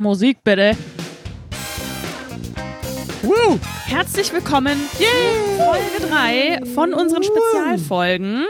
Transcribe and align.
Musik 0.00 0.38
bitte. 0.42 0.74
Woo. 3.22 3.58
Herzlich 3.84 4.32
willkommen 4.32 4.78
in 4.98 5.58
Folge 5.58 6.08
3 6.08 6.64
von 6.74 6.94
unseren 6.94 7.22
Spezialfolgen. 7.22 8.46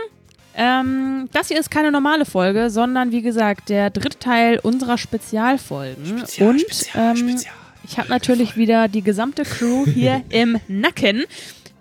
Ähm, 0.55 1.29
das 1.33 1.49
hier 1.49 1.59
ist 1.59 1.69
keine 1.73 1.91
normale 1.91 2.25
Folge, 2.25 2.71
sondern 2.71 3.11
wie 3.11 3.23
gesagt 3.23 3.69
der 3.69 3.91
dritte 3.91 4.21
Teil 4.21 4.61
unserer 4.63 4.97
Spezialfolgen. 4.97 6.19
Spezial, 6.19 6.51
Und 6.51 6.61
Spezial, 6.61 7.11
ähm, 7.11 7.17
Spezial. 7.17 7.55
ich 7.83 7.99
habe 7.99 8.09
natürlich 8.11 8.57
wieder 8.57 8.87
die 8.87 9.03
gesamte 9.03 9.43
Crew 9.43 9.87
hier 9.87 10.23
im 10.29 10.57
Nacken. 10.69 11.25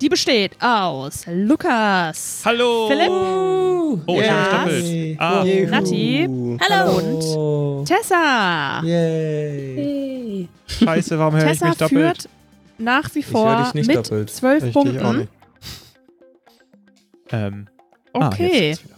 Die 0.02 0.08
besteht 0.10 0.54
aus 0.62 1.26
Lukas, 1.28 2.42
Hallo! 2.46 2.88
Philipp, 2.88 3.10
Oh, 4.08 4.20
ich 4.22 4.30
habe 4.30 4.72
mich. 4.72 5.20
Ah. 5.20 5.44
Nati 5.44 6.30
Hallo. 6.62 7.78
und 7.80 7.86
Tessa. 7.86 8.82
Yay. 8.84 10.48
scheiße, 10.68 11.18
warum 11.20 11.34
höre 11.36 11.46
ich 11.46 11.52
Tessa 11.60 11.70
mich 11.70 11.78
doppelt? 11.78 11.90
führt 12.22 12.30
nach 12.78 13.14
wie 13.16 13.20
Ich 13.20 13.26
höre 13.28 13.32
vor 13.32 13.64
dich 13.64 13.74
nicht 13.74 13.88
mit 13.88 13.98
doppelt. 13.98 14.30
zwölf 14.30 14.64
Richtig 14.64 14.78
auch 14.78 14.84
Punkten. 14.84 15.18
nicht. 15.18 15.30
Ähm, 17.32 17.68
ah, 18.14 18.30
jetzt 18.30 18.34
Okay, 18.34 18.72
wieder. 18.84 18.96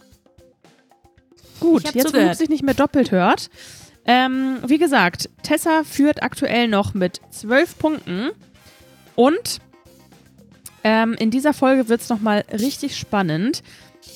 gut. 1.61 1.83
Jetzt, 1.83 1.95
wo 1.95 1.99
zugehört. 2.01 2.25
Luke 2.27 2.35
sich 2.37 2.49
nicht 2.49 2.63
mehr 2.63 2.73
doppelt 2.75 3.11
hört. 3.11 3.49
Ähm, 4.05 4.57
wie 4.67 4.77
gesagt, 4.77 5.29
Tessa 5.41 5.83
führt 5.83 6.21
aktuell 6.21 6.67
noch 6.67 6.93
mit 6.93 7.21
zwölf 7.31 7.77
Punkten. 7.79 8.29
Und 9.15 9.59
ähm, 10.83 11.13
in 11.19 11.31
dieser 11.31 11.53
Folge 11.53 11.89
wird 11.89 12.01
es 12.01 12.09
nochmal 12.09 12.43
richtig 12.51 12.97
spannend. 12.97 13.63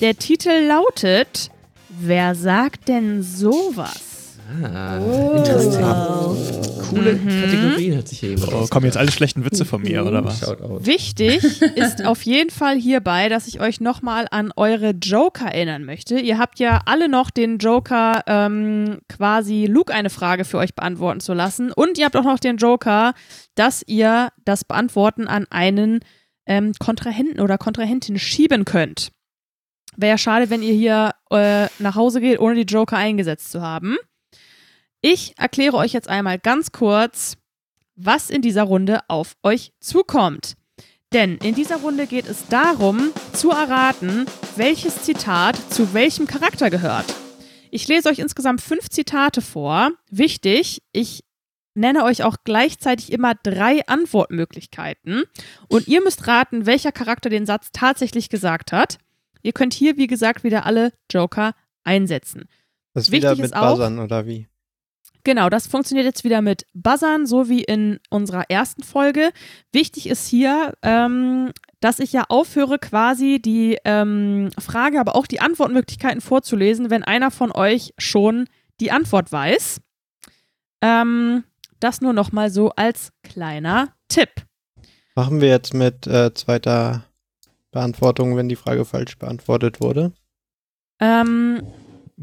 Der 0.00 0.16
Titel 0.16 0.50
lautet 0.66 1.50
Wer 1.88 2.34
sagt 2.34 2.88
denn 2.88 3.22
sowas? 3.22 4.36
Ah, 4.62 4.98
Oh. 5.00 5.36
interessant. 5.36 6.78
Coole 6.88 7.14
Mhm. 7.14 7.40
Kategorien 7.42 7.96
hat 7.98 8.06
sich 8.08 8.20
hier 8.20 8.28
jemand 8.30 8.52
Oh, 8.52 8.64
kommen 8.68 8.86
jetzt 8.86 8.96
alle 8.96 9.10
schlechten 9.10 9.44
Witze 9.44 9.64
von 9.64 9.82
mir, 9.82 10.04
oder 10.06 10.24
was? 10.24 10.40
Wichtig 10.84 11.42
ist 11.74 12.04
auf 12.04 12.22
jeden 12.22 12.50
Fall 12.50 12.76
hierbei, 12.76 13.28
dass 13.28 13.48
ich 13.48 13.60
euch 13.60 13.80
nochmal 13.80 14.26
an 14.30 14.52
eure 14.54 14.90
Joker 14.90 15.46
erinnern 15.46 15.84
möchte. 15.84 16.20
Ihr 16.20 16.38
habt 16.38 16.60
ja 16.60 16.80
alle 16.86 17.08
noch 17.08 17.30
den 17.30 17.58
Joker, 17.58 18.22
ähm, 18.28 18.98
quasi 19.08 19.66
Luke 19.66 19.92
eine 19.92 20.10
Frage 20.10 20.44
für 20.44 20.58
euch 20.58 20.74
beantworten 20.76 21.18
zu 21.20 21.34
lassen. 21.34 21.72
Und 21.72 21.98
ihr 21.98 22.04
habt 22.04 22.16
auch 22.16 22.22
noch 22.24 22.38
den 22.38 22.56
Joker, 22.56 23.14
dass 23.56 23.82
ihr 23.86 24.28
das 24.44 24.62
Beantworten 24.64 25.26
an 25.26 25.46
einen 25.50 26.00
ähm, 26.46 26.72
Kontrahenten 26.78 27.40
oder 27.40 27.58
Kontrahentin 27.58 28.18
schieben 28.18 28.64
könnt. 28.64 29.10
Wäre 29.96 30.10
ja 30.10 30.18
schade, 30.18 30.50
wenn 30.50 30.62
ihr 30.62 30.74
hier 30.74 31.12
äh, 31.30 31.68
nach 31.78 31.94
Hause 31.94 32.20
geht, 32.20 32.38
ohne 32.38 32.54
die 32.54 32.72
Joker 32.72 32.96
eingesetzt 32.96 33.50
zu 33.50 33.62
haben. 33.62 33.96
Ich 35.00 35.34
erkläre 35.38 35.76
euch 35.76 35.92
jetzt 35.92 36.08
einmal 36.08 36.38
ganz 36.38 36.72
kurz, 36.72 37.36
was 37.94 38.30
in 38.30 38.42
dieser 38.42 38.64
Runde 38.64 39.00
auf 39.08 39.36
euch 39.42 39.72
zukommt. 39.80 40.54
Denn 41.12 41.38
in 41.38 41.54
dieser 41.54 41.76
Runde 41.76 42.06
geht 42.06 42.28
es 42.28 42.46
darum, 42.48 43.10
zu 43.32 43.50
erraten, 43.50 44.26
welches 44.56 45.02
Zitat 45.02 45.56
zu 45.72 45.94
welchem 45.94 46.26
Charakter 46.26 46.68
gehört. 46.68 47.06
Ich 47.70 47.86
lese 47.88 48.08
euch 48.08 48.18
insgesamt 48.18 48.60
fünf 48.60 48.88
Zitate 48.90 49.40
vor. 49.40 49.92
Wichtig, 50.10 50.82
ich 50.92 51.20
nenne 51.76 52.04
euch 52.04 52.24
auch 52.24 52.36
gleichzeitig 52.44 53.12
immer 53.12 53.34
drei 53.34 53.86
Antwortmöglichkeiten. 53.86 55.24
Und 55.68 55.86
ihr 55.88 56.02
müsst 56.02 56.26
raten, 56.26 56.66
welcher 56.66 56.92
Charakter 56.92 57.28
den 57.30 57.46
Satz 57.46 57.68
tatsächlich 57.72 58.28
gesagt 58.28 58.72
hat. 58.72 58.98
Ihr 59.42 59.52
könnt 59.52 59.74
hier, 59.74 59.96
wie 59.96 60.06
gesagt, 60.06 60.42
wieder 60.44 60.66
alle 60.66 60.92
Joker 61.10 61.54
einsetzen. 61.84 62.48
Das 62.94 63.04
ist 63.04 63.12
Wichtig 63.12 63.30
wieder 63.30 63.36
mit 63.36 63.44
ist 63.46 63.56
auch- 63.56 63.72
Buzzern, 63.72 63.98
oder 63.98 64.26
wie? 64.26 64.48
Genau, 65.22 65.48
das 65.50 65.66
funktioniert 65.66 66.06
jetzt 66.06 66.22
wieder 66.22 66.40
mit 66.40 66.66
Buzzern, 66.72 67.26
so 67.26 67.48
wie 67.48 67.64
in 67.64 67.98
unserer 68.10 68.44
ersten 68.48 68.84
Folge. 68.84 69.30
Wichtig 69.72 70.08
ist 70.08 70.28
hier, 70.28 70.74
ähm, 70.82 71.50
dass 71.80 71.98
ich 71.98 72.12
ja 72.12 72.26
aufhöre, 72.28 72.78
quasi 72.78 73.40
die 73.42 73.76
ähm, 73.84 74.50
Frage, 74.56 75.00
aber 75.00 75.16
auch 75.16 75.26
die 75.26 75.40
Antwortmöglichkeiten 75.40 76.20
vorzulesen, 76.20 76.90
wenn 76.90 77.02
einer 77.02 77.32
von 77.32 77.50
euch 77.50 77.92
schon 77.98 78.46
die 78.78 78.92
Antwort 78.92 79.32
weiß. 79.32 79.80
Ähm, 80.80 81.42
das 81.80 82.00
nur 82.00 82.12
noch 82.12 82.32
mal 82.32 82.50
so 82.50 82.70
als 82.70 83.12
kleiner 83.22 83.94
Tipp. 84.08 84.30
Machen 85.14 85.40
wir 85.40 85.48
jetzt 85.48 85.74
mit 85.74 86.06
äh, 86.06 86.32
zweiter 86.34 87.04
Beantwortung, 87.70 88.36
wenn 88.36 88.48
die 88.48 88.56
Frage 88.56 88.84
falsch 88.84 89.18
beantwortet 89.18 89.80
wurde. 89.80 90.12
Ähm, 91.00 91.62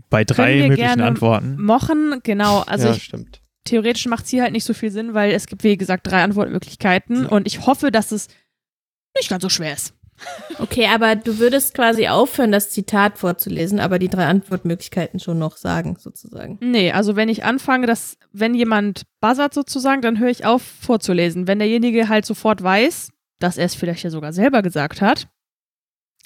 Bei 0.09 0.24
drei 0.24 0.56
möglichen 0.58 0.75
gerne 0.75 1.06
Antworten. 1.06 1.62
Mochen, 1.62 2.22
genau, 2.24 2.62
also 2.62 2.88
ja, 2.88 2.94
ich 2.94 3.03
stimmt. 3.03 3.42
theoretisch 3.66 4.08
macht 4.08 4.25
es 4.25 4.31
hier 4.31 4.44
halt 4.44 4.53
nicht 4.53 4.63
so 4.63 4.74
viel 4.74 4.92
Sinn, 4.92 5.13
weil 5.13 5.31
es 5.31 5.47
gibt, 5.47 5.63
wie 5.63 5.78
gesagt, 5.78 6.08
drei 6.08 6.24
Antwortmöglichkeiten 6.24 7.25
und 7.25 7.47
ich 7.47 7.66
hoffe, 7.66 7.92
dass 7.92 8.12
es 8.12 8.28
nicht 9.16 9.30
ganz 9.30 9.44
so 9.44 9.50
schwer 9.50 9.74
ist. 9.74 9.94
Okay, 10.59 10.88
aber 10.88 11.16
du 11.16 11.40
würdest 11.40 11.74
quasi 11.74 12.07
aufhören, 12.07 12.51
das 12.51 12.69
Zitat 12.69 13.18
vorzulesen, 13.18 13.79
aber 13.79 14.00
die 14.00 14.07
drei 14.09 14.25
Antwortmöglichkeiten 14.28 15.19
schon 15.19 15.40
noch 15.40 15.57
sagen, 15.57 15.97
sozusagen. 16.00 16.57
Nee, 16.62 16.91
also 16.91 17.16
wenn 17.16 17.29
ich 17.29 17.44
anfange, 17.44 17.88
dass, 17.88 18.18
wenn 18.31 18.53
jemand 18.56 19.03
buzzert 19.19 19.53
sozusagen, 19.53 20.01
dann 20.01 20.19
höre 20.19 20.29
ich 20.29 20.46
auf 20.46 20.62
vorzulesen. 20.62 21.47
Wenn 21.47 21.59
derjenige 21.59 22.07
halt 22.09 22.25
sofort 22.25 22.63
weiß, 22.63 23.12
dass 23.40 23.57
er 23.57 23.66
es 23.66 23.75
vielleicht 23.75 24.03
ja 24.03 24.09
sogar 24.09 24.31
selber 24.34 24.62
gesagt 24.62 25.01
hat, 25.01 25.28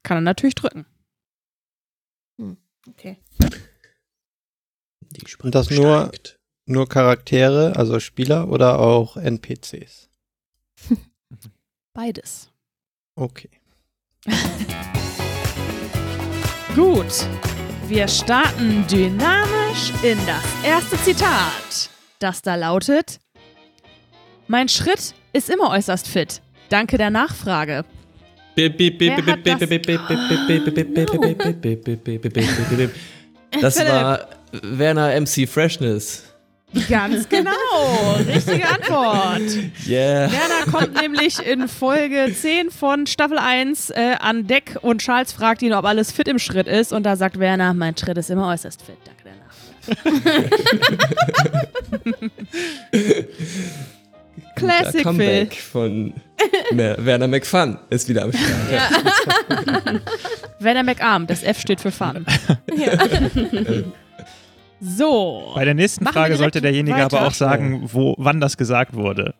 kann 0.03 0.17
er 0.17 0.21
natürlich 0.21 0.55
drücken. 0.55 0.85
Okay. 2.89 3.17
Die 5.11 5.23
Und 5.43 5.55
das 5.55 5.69
nur- 5.69 6.07
steigt. 6.07 6.33
Nur 6.69 6.89
Charaktere, 6.89 7.77
also 7.77 7.99
Spieler 8.01 8.49
oder 8.49 8.79
auch 8.79 9.15
NPCs? 9.15 10.09
Beides. 11.93 12.51
Okay. 13.15 13.49
Gut. 16.75 17.25
Wir 17.87 18.07
starten 18.07 18.85
dynamisch 18.87 19.91
in 20.03 20.17
das 20.25 20.43
erste 20.63 20.97
Zitat, 21.03 21.89
das 22.19 22.41
da 22.41 22.55
lautet: 22.55 23.19
Mein 24.47 24.67
Schritt 24.67 25.13
ist 25.33 25.49
immer 25.49 25.71
äußerst 25.71 26.07
fit. 26.07 26.41
Danke 26.69 26.97
der 26.97 27.09
Nachfrage. 27.09 27.85
Das- 33.61 33.77
war 33.87 34.27
Werner 34.61 35.13
MC 35.19 35.47
Freshness. 35.47 36.23
Ganz 36.89 37.29
genau. 37.29 37.51
Richtige 38.27 38.67
Antwort. 38.67 39.41
Yeah. 39.87 40.29
Werner 40.31 40.71
kommt 40.71 41.01
nämlich 41.01 41.39
in 41.39 41.67
Folge 41.69 42.33
10 42.33 42.71
von 42.71 43.07
Staffel 43.07 43.37
1 43.39 43.89
äh, 43.91 44.15
an 44.19 44.47
Deck 44.47 44.77
und 44.81 45.01
Charles 45.01 45.31
fragt 45.31 45.61
ihn, 45.61 45.73
ob 45.73 45.85
alles 45.85 46.11
fit 46.11 46.27
im 46.27 46.39
Schritt 46.39 46.67
ist. 46.67 46.91
Und 46.91 47.03
da 47.03 47.15
sagt 47.15 47.39
Werner, 47.39 47.73
mein 47.73 47.95
Schritt 47.97 48.17
ist 48.17 48.29
immer 48.29 48.49
äußerst 48.49 48.81
fit. 48.81 48.97
Danke 49.05 49.23
der 49.23 49.35
Nachfrage. 50.03 50.49
Classic 54.55 54.93
Der 54.93 55.03
Comeback 55.03 55.53
Phil. 55.53 55.61
von 55.71 56.13
Werner 56.71 57.27
McFun 57.27 57.77
ist 57.89 58.09
wieder 58.09 58.23
am 58.23 58.31
Start. 58.33 60.01
Werner 60.59 60.83
McArm, 60.83 61.27
das 61.27 61.43
F 61.43 61.59
steht 61.59 61.79
für 61.79 61.91
Fun. 61.91 62.25
so. 64.79 65.51
Bei 65.55 65.65
der 65.65 65.73
nächsten 65.73 66.03
Machen 66.03 66.13
Frage 66.13 66.37
sollte 66.37 66.61
derjenige 66.61 66.97
weiter. 66.97 67.17
aber 67.17 67.27
auch 67.27 67.33
sagen, 67.33 67.89
wo, 67.91 68.15
wann 68.17 68.39
das 68.39 68.57
gesagt 68.57 68.93
wurde. 68.93 69.33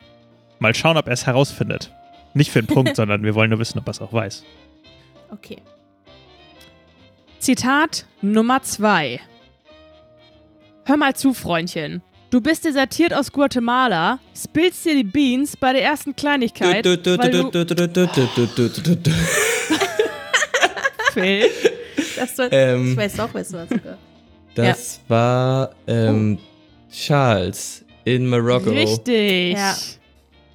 Mal 0.59 0.73
schauen, 0.73 0.97
ob 0.97 1.07
er 1.07 1.13
es 1.13 1.25
herausfindet. 1.25 1.91
Nicht 2.33 2.51
für 2.51 2.59
einen 2.59 2.67
Punkt, 2.67 2.95
sondern 2.97 3.23
wir 3.23 3.35
wollen 3.35 3.49
nur 3.49 3.59
wissen, 3.59 3.79
ob 3.79 3.87
er 3.87 3.91
es 3.91 4.01
auch 4.01 4.13
weiß. 4.13 4.43
Okay. 5.31 5.57
Zitat 7.39 8.05
Nummer 8.21 8.61
2. 8.63 9.19
Hör 10.85 10.97
mal 10.97 11.15
zu, 11.15 11.33
Freundchen. 11.33 12.01
Du 12.29 12.41
bist 12.41 12.65
desertiert 12.65 13.13
aus 13.13 13.31
Guatemala, 13.31 14.19
spillst 14.35 14.85
dir 14.85 14.95
die 14.95 15.03
Beans 15.03 15.56
bei 15.56 15.71
der 15.71 15.83
ersten 15.83 16.13
Kleinigkeit, 16.15 16.85
weil 16.85 16.97
du... 16.97 17.62
Phil, 21.13 21.45
Das 22.17 22.35
soll, 22.35 22.50
Ähm, 22.51 22.91
ich 22.91 22.97
weiß 22.97 23.19
auch, 23.21 23.33
weißt 23.33 23.53
du 23.53 23.57
was 23.57 23.69
sogar. 23.69 23.97
Das 24.65 25.00
war 25.07 25.71
ähm, 25.88 26.38
Charles 26.92 27.86
in 28.06 28.27
Marokko. 28.27 28.69
richtig. 28.71 29.54
Ja. 29.57 29.75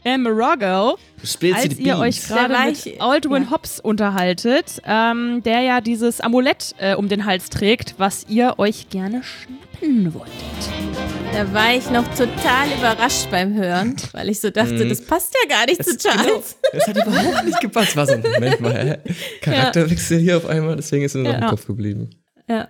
In 0.04 0.22
Morocco, 0.24 0.98
Du 1.20 1.26
spielst 1.28 1.62
als 1.62 1.78
ihr 1.78 1.94
Beans. 1.94 2.00
euch 2.00 2.26
gerade 2.26 2.54
mit 2.70 3.00
Aldwin 3.00 3.44
ja. 3.44 3.50
Hobbs 3.52 3.78
unterhaltet, 3.78 4.82
ähm, 4.84 5.42
der 5.44 5.60
ja 5.60 5.80
dieses 5.80 6.20
Amulett 6.20 6.74
äh, 6.78 6.96
um 6.96 7.08
den 7.08 7.24
Hals 7.24 7.50
trägt, 7.50 7.94
was 7.98 8.26
ihr 8.28 8.54
euch 8.58 8.88
gerne 8.90 9.22
schnappen 9.22 10.12
wolltet. 10.12 10.32
Da 11.32 11.52
war 11.54 11.72
ich 11.76 11.88
noch 11.90 12.02
total 12.16 12.66
überrascht 12.76 13.30
beim 13.30 13.54
Hören, 13.54 13.94
weil 14.12 14.28
ich 14.30 14.40
so 14.40 14.50
dachte, 14.50 14.74
Mhm. 14.84 14.88
das 14.88 15.06
passt 15.06 15.36
ja 15.40 15.48
gar 15.56 15.66
nicht 15.66 15.84
zu 15.84 15.94
Das- 15.96 16.02
genau. 16.02 16.24
Charles. 16.24 16.56
Das 16.72 16.86
hat 16.88 16.96
überhaupt 16.96 17.44
nicht 17.46 17.60
gepasst. 17.60 17.96
War 17.96 18.06
so, 18.08 18.16
Moment 18.16 18.60
mal, 18.60 19.00
hä? 19.04 19.10
Charakterwechsel 19.40 20.18
hier 20.18 20.36
auf 20.38 20.46
einmal, 20.46 20.74
deswegen 20.74 21.04
ist 21.04 21.14
mir 21.14 21.22
noch 21.22 21.32
Ja. 21.32 21.38
im 21.38 21.46
Kopf 21.46 21.64
geblieben. 21.64 22.10
Ja. 22.48 22.66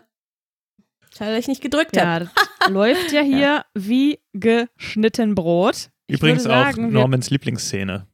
Schade, 1.17 1.33
dass 1.33 1.41
ich 1.41 1.49
nicht 1.49 1.63
gedrückt 1.63 1.95
Ja, 1.97 2.07
habe. 2.07 2.31
läuft 2.73 3.13
ja 3.13 3.23
hier 3.23 3.65
wie 3.75 4.19
geschnitten 4.33 5.35
Brot. 5.35 5.91
Ich 6.07 6.17
Übrigens 6.17 6.47
auch 6.47 6.51
sagen, 6.51 6.93
wir- 6.93 7.01
Normans 7.01 7.31
Lieblingsszene 7.31 8.07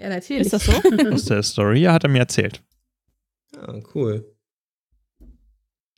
Ja, 0.00 0.08
natürlich. 0.08 0.42
Ist 0.42 0.52
das 0.52 0.64
so? 0.66 0.72
aus 1.12 1.24
der 1.26 1.42
Story. 1.42 1.80
Ja, 1.80 1.92
hat 1.92 2.04
er 2.04 2.10
mir 2.10 2.18
erzählt. 2.20 2.62
Ja, 3.54 3.74
cool. 3.94 4.24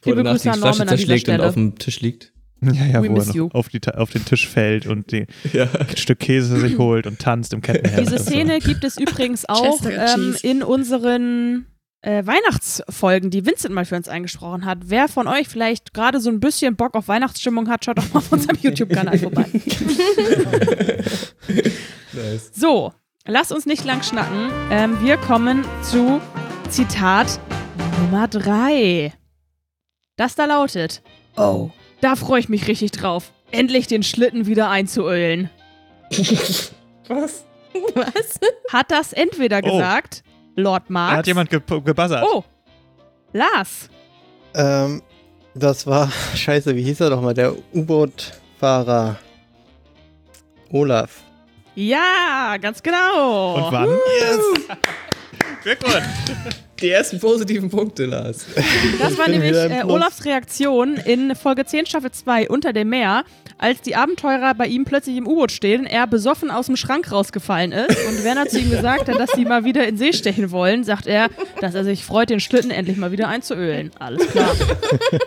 Liebe 0.05 0.19
Wo 0.19 0.23
danach 0.23 0.33
Grüße 0.33 0.43
die 0.45 0.49
an 0.51 0.59
Flasche 0.61 0.79
Norman 0.79 0.89
an 0.89 0.97
dieser 0.97 1.09
zerschlägt 1.17 1.29
und 1.29 1.41
auf 1.47 1.55
dem 1.55 1.79
Tisch 1.79 2.01
liegt. 2.01 2.33
Ja, 2.61 2.73
ja, 2.73 3.03
We 3.05 3.11
wo 3.11 3.19
er 3.21 3.25
noch 3.27 3.35
you. 3.37 3.49
auf, 3.53 3.69
die, 3.69 3.81
auf 3.87 4.11
den 4.11 4.25
Tisch 4.25 4.49
fällt 4.49 4.87
und 4.87 5.13
die, 5.13 5.27
Ja. 5.53 5.71
ein 5.79 5.97
Stück 5.97 6.19
Käse 6.19 6.59
sich 6.59 6.77
holt 6.77 7.07
und 7.07 7.21
tanzt 7.21 7.53
im 7.53 7.61
Kettenhemd. 7.61 8.01
Diese 8.01 8.17
und 8.17 8.19
so. 8.19 8.25
Szene 8.33 8.59
gibt 8.59 8.83
es 8.83 8.99
übrigens 8.99 9.49
auch 9.49 9.81
ähm, 9.89 10.37
in 10.43 10.65
unseren 10.65 11.67
äh, 12.03 12.25
Weihnachtsfolgen, 12.25 13.31
die 13.31 13.45
Vincent 13.45 13.75
mal 13.75 13.85
für 13.85 13.97
uns 13.97 14.09
eingesprochen 14.09 14.65
hat. 14.65 14.79
Wer 14.85 15.09
von 15.09 15.27
euch 15.27 15.49
vielleicht 15.49 15.93
gerade 15.95 16.21
so 16.21 16.31
ein 16.31 16.39
bisschen 16.41 16.77
Bock 16.77 16.95
auf 16.95 17.09
Weihnachtsstimmung 17.09 17.69
hat, 17.69 17.85
schaut 17.85 17.99
doch 17.99 18.13
mal 18.13 18.19
auf 18.19 18.31
unserem 18.33 18.57
YouTube-Kanal 18.61 19.19
vorbei. 19.19 19.47
Nice. 22.13 22.51
So, 22.55 22.93
lasst 23.27 23.53
uns 23.53 23.67
nicht 23.67 23.85
lang 23.85 24.03
schnacken. 24.03 24.51
Ähm, 24.71 25.01
wir 25.03 25.17
kommen 25.19 25.65
zu 25.83 26.21
Zitat 26.71 27.39
Nummer 28.01 28.29
3. 28.29 29.13
Das 30.17 30.35
da 30.35 30.47
lautet: 30.47 31.03
Oh, 31.37 31.71
da 32.01 32.17
freue 32.17 32.41
ich 32.41 32.49
mich 32.49 32.67
richtig 32.67 32.93
drauf, 32.93 33.33
endlich 33.51 33.87
den 33.87 34.03
Schlitten 34.03 34.47
wieder 34.47 34.71
einzuölen. 34.71 35.51
Was? 37.09 37.45
Was? 37.95 38.41
Hat 38.73 38.91
das 38.91 39.13
entweder 39.13 39.61
Oh. 39.63 39.71
gesagt 39.77 40.23
Lord 40.59 40.91
Marx? 40.91 41.13
Da 41.13 41.19
hat 41.19 41.27
jemand 41.27 41.51
ge 41.51 41.61
gebuzzert. 41.85 42.25
Oh, 42.25 42.45
Lars. 43.33 43.89
Ähm, 44.55 45.03
das 45.55 45.87
war, 45.87 46.11
scheiße, 46.35 46.75
wie 46.75 46.83
hieß 46.83 47.01
er 47.01 47.11
doch 47.11 47.21
mal? 47.23 47.35
Der 47.35 47.55
U-Boot-Fahrer. 47.75 49.17
Olaf. 50.71 51.23
Ja, 51.75 52.57
ganz 52.61 52.83
genau. 52.83 53.55
Und 53.55 53.73
wann? 53.73 53.89
Yes! 53.89 54.67
Glückwunsch! 55.63 56.05
Die 56.81 56.91
ersten 56.91 57.19
positiven 57.19 57.71
Punkte, 57.71 58.07
Lars. 58.07 58.47
Das 59.01 59.19
war 59.19 59.29
nämlich 59.29 59.53
äh. 59.53 59.83
Olafs 59.85 60.25
Reaktion 60.25 60.97
in 60.97 61.35
Folge 61.35 61.65
10 61.67 61.87
Staffel 61.87 62.13
2 62.13 62.49
unter 62.49 62.73
dem 62.73 62.89
Meer, 62.91 63.25
als 63.59 63.81
die 63.81 63.97
Abenteurer 63.97 64.55
bei 64.55 64.67
ihm 64.69 64.85
plötzlich 64.85 65.17
im 65.17 65.27
U-Boot 65.27 65.51
stehen, 65.51 65.87
er 65.87 66.07
besoffen 66.07 66.51
aus 66.51 66.67
dem 66.67 66.77
Schrank 66.77 67.11
rausgefallen 67.11 67.73
ist 67.73 67.99
und 68.07 68.23
Werner 68.23 68.47
zu 68.47 68.61
ihm 68.61 68.71
gesagt 68.71 69.09
hat, 69.09 69.19
dass 69.19 69.33
sie 69.33 69.45
mal 69.45 69.65
wieder 69.65 69.89
in 69.89 69.97
See 69.97 70.13
stechen 70.13 70.53
wollen, 70.53 70.85
sagt 70.85 71.09
er, 71.09 71.29
dass 71.61 71.75
er 71.75 71.83
sich 71.83 72.05
freut, 72.05 72.31
den 72.31 72.39
Schlitten 72.39 72.71
endlich 72.71 72.97
mal 72.97 73.11
wieder 73.11 73.27
einzuölen. 73.29 73.91
Alles 73.99 74.29
klar. 74.29 74.55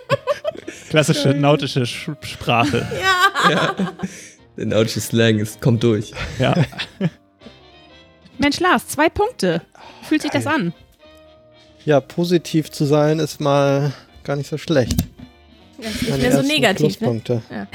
Klassische 0.90 1.30
nautische 1.34 1.86
Sch 1.86 2.12
Sprache. 2.22 2.88
Der 4.58 4.66
nautische 4.66 5.02
Slang 5.02 5.40
ist, 5.40 5.60
kommt 5.60 5.84
durch. 5.84 6.12
Ja. 6.40 6.56
Mensch, 8.38 8.60
Lars, 8.60 8.88
zwei 8.88 9.10
Punkte. 9.10 9.62
Wie 10.02 10.06
fühlt 10.06 10.22
sich 10.22 10.32
das 10.32 10.48
an? 10.48 10.74
Ja, 11.86 12.00
positiv 12.00 12.72
zu 12.72 12.86
sein 12.86 13.20
ist 13.20 13.42
mal 13.42 13.92
gar 14.24 14.36
nicht 14.36 14.50
so 14.50 14.58
schlecht. 14.58 15.06
Das 15.78 15.94
ist 15.94 16.02
nicht 16.02 16.12
Meine 16.12 16.24
mehr 16.24 16.32
so 16.32 16.42
negativ, 16.48 16.80
ne? 16.80 16.88
Pluspunkte. 16.98 17.42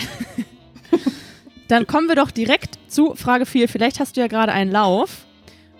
Dann 1.68 1.86
kommen 1.86 2.08
wir 2.08 2.14
doch 2.14 2.30
direkt 2.30 2.78
zu 2.88 3.14
Frage 3.16 3.46
4. 3.46 3.68
Vielleicht 3.68 3.98
hast 3.98 4.16
du 4.16 4.20
ja 4.20 4.28
gerade 4.28 4.52
einen 4.52 4.70
Lauf. 4.70 5.26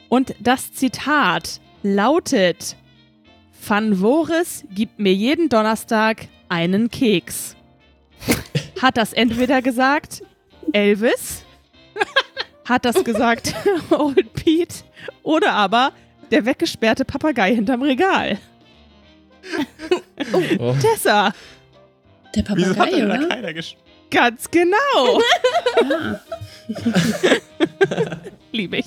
Und 0.08 0.34
das 0.40 0.72
Zitat 0.72 1.60
lautet: 1.82 2.76
Van 3.64 3.96
Voris 3.96 4.64
gibt 4.74 4.98
mir 4.98 5.14
jeden 5.14 5.48
Donnerstag 5.48 6.26
einen 6.48 6.90
Keks. 6.90 7.54
Hat 8.82 8.96
das 8.96 9.12
entweder 9.12 9.62
gesagt 9.62 10.22
Elvis, 10.72 11.44
hat 12.64 12.84
das 12.84 13.02
gesagt 13.04 13.54
Old 13.90 14.32
Pete 14.34 14.84
oder 15.22 15.52
aber 15.52 15.92
der 16.30 16.44
weggesperrte 16.46 17.04
Papagei 17.04 17.54
hinterm 17.54 17.82
Regal. 17.82 18.38
Oh. 20.58 20.74
Tessa, 20.80 21.32
Der 22.34 22.44
Wieso 22.56 22.70
hat 22.70 22.76
Papagei, 22.78 22.96
denn 23.00 23.08
da 23.08 23.14
oder? 23.18 23.28
keiner 23.28 23.52
gesch 23.54 23.76
ganz 24.10 24.50
genau. 24.50 25.20
Ah. 27.88 28.18
Liebe 28.50 28.78
ich. 28.78 28.86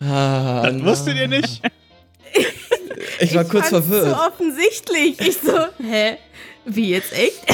Ah, 0.00 0.62
Das 0.70 0.82
wusstet 0.84 1.16
ihr 1.16 1.28
nicht? 1.28 1.62
Ich 3.20 3.34
war 3.34 3.44
kurz 3.44 3.68
fand's 3.68 3.86
verwirrt. 3.88 4.06
so 4.08 4.14
offensichtlich. 4.26 5.20
Ich 5.20 5.38
so, 5.38 5.58
hä? 5.82 6.18
Wie 6.66 6.90
jetzt 6.90 7.12
echt? 7.12 7.44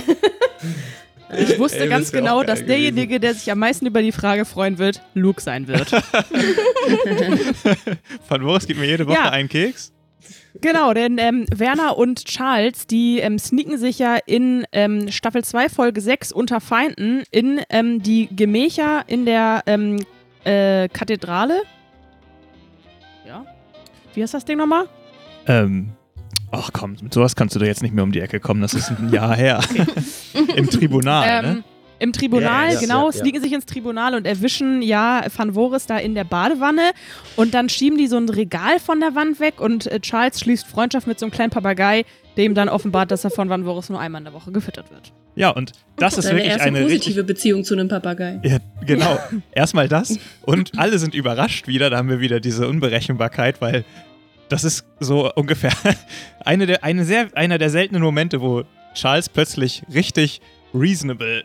Ich 1.36 1.58
wusste 1.58 1.78
Elvis 1.78 1.90
ganz 1.90 2.12
genau, 2.12 2.44
dass 2.44 2.64
derjenige, 2.64 3.18
der 3.18 3.34
sich 3.34 3.50
am 3.50 3.58
meisten 3.58 3.86
über 3.86 4.00
die 4.02 4.12
Frage 4.12 4.44
freuen 4.44 4.78
wird, 4.78 5.00
Luke 5.14 5.40
sein 5.40 5.66
wird. 5.66 5.90
Von 8.28 8.42
Boris 8.42 8.66
gibt 8.66 8.80
mir 8.80 8.86
jede 8.86 9.06
Woche 9.06 9.16
Ja. 9.16 9.30
einen 9.30 9.48
Keks. 9.48 9.92
genau, 10.60 10.94
denn 10.94 11.18
ähm, 11.18 11.46
Werner 11.54 11.96
und 11.98 12.24
Charles, 12.24 12.86
die 12.86 13.18
ähm, 13.18 13.38
sneaken 13.38 13.78
sich 13.78 13.98
ja 13.98 14.16
in 14.26 14.64
ähm, 14.72 15.10
Staffel 15.10 15.44
2, 15.44 15.68
Folge 15.68 16.00
6 16.00 16.32
unter 16.32 16.60
Feinden 16.60 17.22
in 17.30 17.60
ähm, 17.70 18.02
die 18.02 18.28
Gemächer 18.34 19.04
in 19.06 19.24
der 19.26 19.62
ähm, 19.66 19.98
äh, 20.44 20.88
Kathedrale. 20.88 21.62
Ja. 23.26 23.44
Wie 24.14 24.22
heißt 24.22 24.34
das 24.34 24.44
Ding 24.44 24.58
nochmal? 24.58 24.86
Ähm, 25.48 25.90
ach 26.50 26.70
komm, 26.72 26.96
mit 27.02 27.12
sowas 27.12 27.36
kannst 27.36 27.54
du 27.54 27.58
doch 27.58 27.66
jetzt 27.66 27.82
nicht 27.82 27.94
mehr 27.94 28.04
um 28.04 28.12
die 28.12 28.20
Ecke 28.20 28.40
kommen. 28.40 28.62
Das 28.62 28.74
ist 28.74 28.90
ein 28.90 29.12
Jahr 29.12 29.36
her. 29.36 29.60
Im 30.56 30.68
Tribunal, 30.70 31.44
ähm, 31.44 31.54
ne? 31.56 31.64
Im 31.98 32.12
Tribunal, 32.12 32.68
Ja, 32.68 32.74
ja, 32.74 32.80
genau, 32.80 33.08
ja, 33.08 33.14
ja. 33.14 33.20
sneaken 33.20 33.42
sich 33.42 33.52
ins 33.52 33.64
Tribunal 33.64 34.14
und 34.14 34.26
erwischen 34.26 34.82
ja 34.82 35.24
Van 35.34 35.54
Voris 35.54 35.86
da 35.86 35.96
in 35.96 36.14
der 36.14 36.24
Badewanne 36.24 36.90
und 37.36 37.54
dann 37.54 37.70
schieben 37.70 37.96
die 37.96 38.06
so 38.06 38.18
ein 38.18 38.28
Regal 38.28 38.78
von 38.80 39.00
der 39.00 39.14
Wand 39.14 39.40
weg 39.40 39.60
und 39.60 39.86
äh, 39.86 40.00
Charles 40.00 40.40
schließt 40.40 40.66
Freundschaft 40.66 41.06
mit 41.06 41.18
so 41.18 41.24
einem 41.24 41.32
kleinen 41.32 41.50
Papagei, 41.50 42.04
dem 42.36 42.54
dann 42.54 42.68
offenbart, 42.68 43.10
dass 43.10 43.24
er 43.24 43.30
von 43.30 43.48
Van 43.48 43.64
Voris 43.64 43.88
nur 43.88 43.98
einmal 43.98 44.20
in 44.20 44.26
der 44.26 44.34
Woche 44.34 44.52
gefüttert 44.52 44.90
wird. 44.90 45.12
Ja, 45.36 45.50
und 45.50 45.72
das 45.96 46.16
ist 46.16 46.24
Seine 46.24 46.38
wirklich 46.38 46.52
erste 46.52 46.68
eine 46.68 46.80
richtig 46.80 46.98
positive 46.98 47.24
Beziehung 47.24 47.64
zu 47.64 47.74
einem 47.74 47.88
Papagei. 47.88 48.40
Ja, 48.42 48.58
genau. 48.86 49.18
Erstmal 49.52 49.86
das. 49.86 50.18
Und 50.42 50.78
alle 50.78 50.98
sind 50.98 51.14
überrascht 51.14 51.66
wieder. 51.68 51.90
Da 51.90 51.98
haben 51.98 52.08
wir 52.08 52.20
wieder 52.20 52.40
diese 52.40 52.66
Unberechenbarkeit, 52.66 53.60
weil 53.60 53.84
das 54.48 54.64
ist 54.64 54.86
so 55.00 55.32
ungefähr 55.34 55.72
eine 56.44 56.66
der, 56.66 56.84
eine 56.84 57.04
sehr, 57.04 57.28
einer 57.34 57.58
der 57.58 57.70
seltenen 57.70 58.02
Momente, 58.02 58.40
wo 58.40 58.64
Charles 58.94 59.28
plötzlich 59.28 59.82
richtig 59.92 60.40
reasonable 60.74 61.44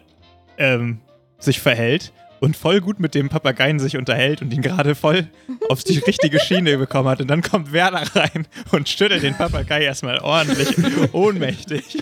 ähm, 0.58 1.02
sich 1.40 1.60
verhält 1.60 2.14
und 2.40 2.58
voll 2.58 2.82
gut 2.82 3.00
mit 3.00 3.14
dem 3.14 3.30
Papageien 3.30 3.80
sich 3.80 3.98
unterhält 3.98 4.42
und 4.42 4.52
ihn 4.52 4.62
gerade 4.62 4.96
voll 4.96 5.28
auf 5.70 5.84
die 5.84 6.00
richtige 6.00 6.40
Schiene 6.40 6.78
bekommen 6.78 7.08
hat. 7.08 7.22
Und 7.22 7.28
dann 7.28 7.42
kommt 7.42 7.72
Werner 7.72 8.04
rein 8.16 8.48
und 8.72 8.90
schüttelt 8.90 9.24
den 9.24 9.36
Papagei 9.36 9.84
erstmal 9.84 10.20
ordentlich 10.20 10.76
ohnmächtig. 11.14 12.00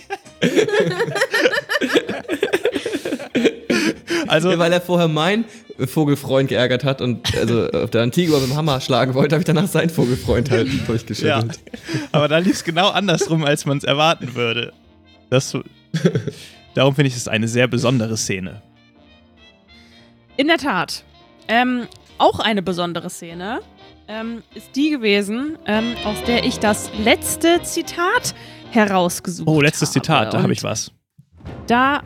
Also, 4.34 4.52
Ja, 4.52 4.60
weil 4.60 4.72
er 4.72 4.82
vorher 4.82 5.08
meinen 5.08 5.46
Vogelfreund 5.86 6.50
geärgert 6.50 6.84
hat 6.84 7.02
und 7.02 7.36
also 7.38 7.68
auf 7.70 7.90
der 7.90 8.04
Antigua 8.04 8.40
mit 8.40 8.50
dem 8.50 8.56
Hammer 8.56 8.80
schlagen 8.82 9.14
wollte, 9.14 9.36
habe 9.36 9.42
ich 9.42 9.46
danach 9.46 9.68
seinen 9.68 9.90
Vogelfreund 9.90 10.52
halt 10.52 10.68
Ja, 10.68 10.84
durchgeschüttelt. 10.86 11.60
aber 12.12 12.28
da 12.28 12.38
lief 12.38 12.54
es 12.54 12.64
genau 12.64 12.90
andersrum, 12.90 13.44
als 13.44 13.66
man 13.66 13.78
es 13.78 13.84
erwarten 13.84 14.36
würde. 14.36 14.74
Das, 15.30 15.58
darum 16.76 16.96
finde 16.96 17.08
ich 17.08 17.16
es 17.16 17.28
eine 17.28 17.48
sehr 17.48 17.68
besondere 17.68 18.18
Szene. 18.18 18.62
In 20.38 20.48
der 20.48 20.58
Tat. 20.58 21.04
Ähm, 21.48 21.88
auch 22.18 22.40
eine 22.40 22.62
besondere 22.62 23.10
Szene 23.10 23.62
ähm, 24.08 24.44
ist 24.54 24.76
die 24.76 24.90
gewesen, 24.90 25.58
ähm, 25.66 25.96
aus 26.04 26.18
der 26.28 26.44
ich 26.46 26.60
das 26.60 26.92
letzte 27.04 27.62
Zitat 27.64 28.36
herausgesucht 28.72 29.48
habe. 29.48 29.58
Oh, 29.58 29.62
letztes 29.62 29.92
Zitat, 29.92 30.34
da 30.34 30.42
habe 30.42 30.54
ich 30.54 30.64
was. 30.64 30.92
Da 31.68 32.02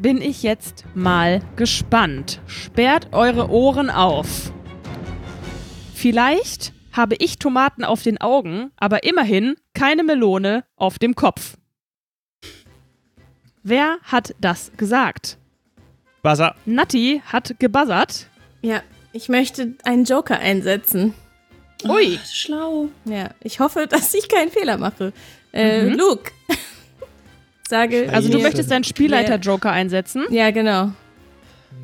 bin 0.00 0.20
ich 0.20 0.42
jetzt 0.42 0.84
mal 0.94 1.40
gespannt. 1.56 2.40
Sperrt 2.46 3.08
eure 3.12 3.50
Ohren 3.50 3.90
auf. 3.90 4.52
Vielleicht 5.94 6.72
habe 6.92 7.16
ich 7.18 7.38
Tomaten 7.38 7.84
auf 7.84 8.02
den 8.02 8.20
Augen, 8.20 8.70
aber 8.76 9.04
immerhin 9.04 9.56
keine 9.74 10.04
Melone 10.04 10.64
auf 10.76 10.98
dem 10.98 11.14
Kopf. 11.14 11.56
Wer 13.62 13.98
hat 14.04 14.34
das 14.40 14.72
gesagt? 14.76 15.38
Buzzer. 16.22 16.54
Natti 16.64 17.22
hat 17.26 17.54
gebuzzert. 17.58 18.26
Ja, 18.62 18.82
ich 19.12 19.28
möchte 19.28 19.74
einen 19.84 20.04
Joker 20.04 20.38
einsetzen. 20.38 21.14
Ui. 21.84 22.16
Oh, 22.16 22.26
schlau. 22.32 22.88
Ja, 23.04 23.30
ich 23.40 23.60
hoffe, 23.60 23.86
dass 23.90 24.14
ich 24.14 24.28
keinen 24.28 24.50
Fehler 24.50 24.78
mache. 24.78 25.12
Äh, 25.52 25.82
Mhm. 25.90 25.94
Luke. 25.98 26.32
Sage. 27.68 28.08
Also 28.12 28.30
du 28.30 28.38
möchtest 28.38 28.70
deinen 28.70 28.84
Spielleiter-Joker 28.84 29.70
einsetzen. 29.70 30.24
Ja, 30.30 30.50
genau. 30.50 30.92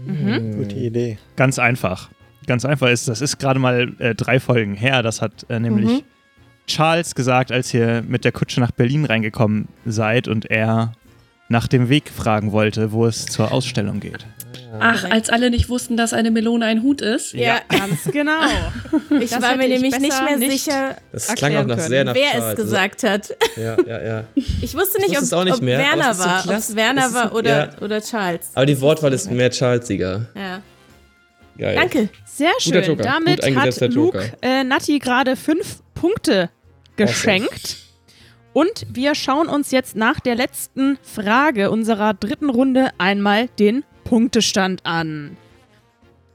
Mhm. 0.06 0.56
Gute 0.56 0.76
Idee. 0.76 1.18
Ganz 1.36 1.58
einfach. 1.58 2.10
Ganz 2.46 2.64
einfach 2.64 2.88
ist, 2.88 3.08
das 3.08 3.20
ist 3.20 3.38
gerade 3.38 3.58
mal 3.58 3.92
äh, 3.98 4.14
drei 4.14 4.40
Folgen 4.40 4.74
her. 4.74 5.02
Das 5.02 5.20
hat 5.22 5.46
äh, 5.48 5.58
nämlich 5.60 5.86
Mhm. 5.88 6.02
Charles 6.66 7.14
gesagt, 7.14 7.52
als 7.52 7.72
ihr 7.74 8.02
mit 8.06 8.24
der 8.24 8.32
Kutsche 8.32 8.60
nach 8.60 8.70
Berlin 8.70 9.04
reingekommen 9.04 9.68
seid 9.84 10.28
und 10.28 10.50
er 10.50 10.92
nach 11.50 11.68
dem 11.68 11.90
Weg 11.90 12.08
fragen 12.08 12.52
wollte, 12.52 12.92
wo 12.92 13.04
es 13.06 13.26
zur 13.26 13.52
Ausstellung 13.52 14.00
geht. 14.00 14.26
Ach, 14.80 15.04
als 15.10 15.30
alle 15.30 15.50
nicht 15.50 15.68
wussten, 15.68 15.96
dass 15.96 16.12
eine 16.12 16.30
Melone 16.30 16.64
ein 16.66 16.82
Hut 16.82 17.00
ist. 17.00 17.32
Ja, 17.32 17.60
Ganz 17.68 18.04
genau. 18.12 18.40
ich 19.20 19.30
Das 19.30 19.42
war 19.42 19.56
mir 19.56 19.64
ich 19.66 19.80
nämlich 19.80 19.98
nicht 20.00 20.24
mehr 20.24 20.36
nicht 20.36 20.64
sicher, 20.64 20.96
Das 21.12 21.28
klang 21.34 21.56
auch 21.56 21.66
nach 21.66 21.76
können. 21.76 21.88
sehr 21.88 22.04
nach 22.04 22.14
wer 22.14 22.30
Charles. 22.32 22.58
es 22.58 22.64
gesagt 22.64 23.02
hat. 23.02 23.36
Ja, 23.56 23.76
ja, 23.86 24.02
ja. 24.02 24.24
Ich 24.34 24.74
wusste 24.74 24.98
nicht, 25.00 25.10
wusste 25.10 25.18
ob, 25.18 25.22
es 25.22 25.32
auch 25.32 25.44
nicht 25.44 25.54
ob 25.56 25.62
mehr, 25.62 25.78
aber 25.78 25.88
Werner 25.88 26.10
es 26.10 26.16
ist 26.16 26.22
so 26.22 26.28
war, 26.28 26.44
ob 26.46 26.52
es 26.52 26.76
Werner 26.76 27.06
ist 27.06 27.14
war 27.14 27.34
oder, 27.34 27.50
ja. 27.50 27.70
oder 27.80 28.00
Charles. 28.00 28.50
Aber 28.54 28.66
die 28.66 28.80
Wortwahl 28.80 29.12
ist 29.12 29.30
mehr 29.30 29.52
Charlesiger. 29.52 30.26
Ja. 30.34 30.62
Geil. 31.56 31.76
Danke. 31.76 32.08
Sehr 32.26 32.50
Guter 32.64 32.82
schön. 32.82 32.98
Joker. 32.98 33.02
Damit 33.04 33.42
hat 33.42 33.94
Luke 33.94 34.32
äh, 34.42 34.64
Natti 34.64 34.98
gerade 34.98 35.36
fünf 35.36 35.78
Punkte 35.94 36.50
geschenkt. 36.96 37.76
Und 38.52 38.86
wir 38.92 39.14
schauen 39.14 39.48
uns 39.48 39.72
jetzt 39.72 39.96
nach 39.96 40.20
der 40.20 40.36
letzten 40.36 40.96
Frage 41.02 41.70
unserer 41.70 42.14
dritten 42.14 42.50
Runde 42.50 42.90
einmal 42.98 43.48
den 43.58 43.84
Punktestand 44.14 44.86
an. 44.86 45.36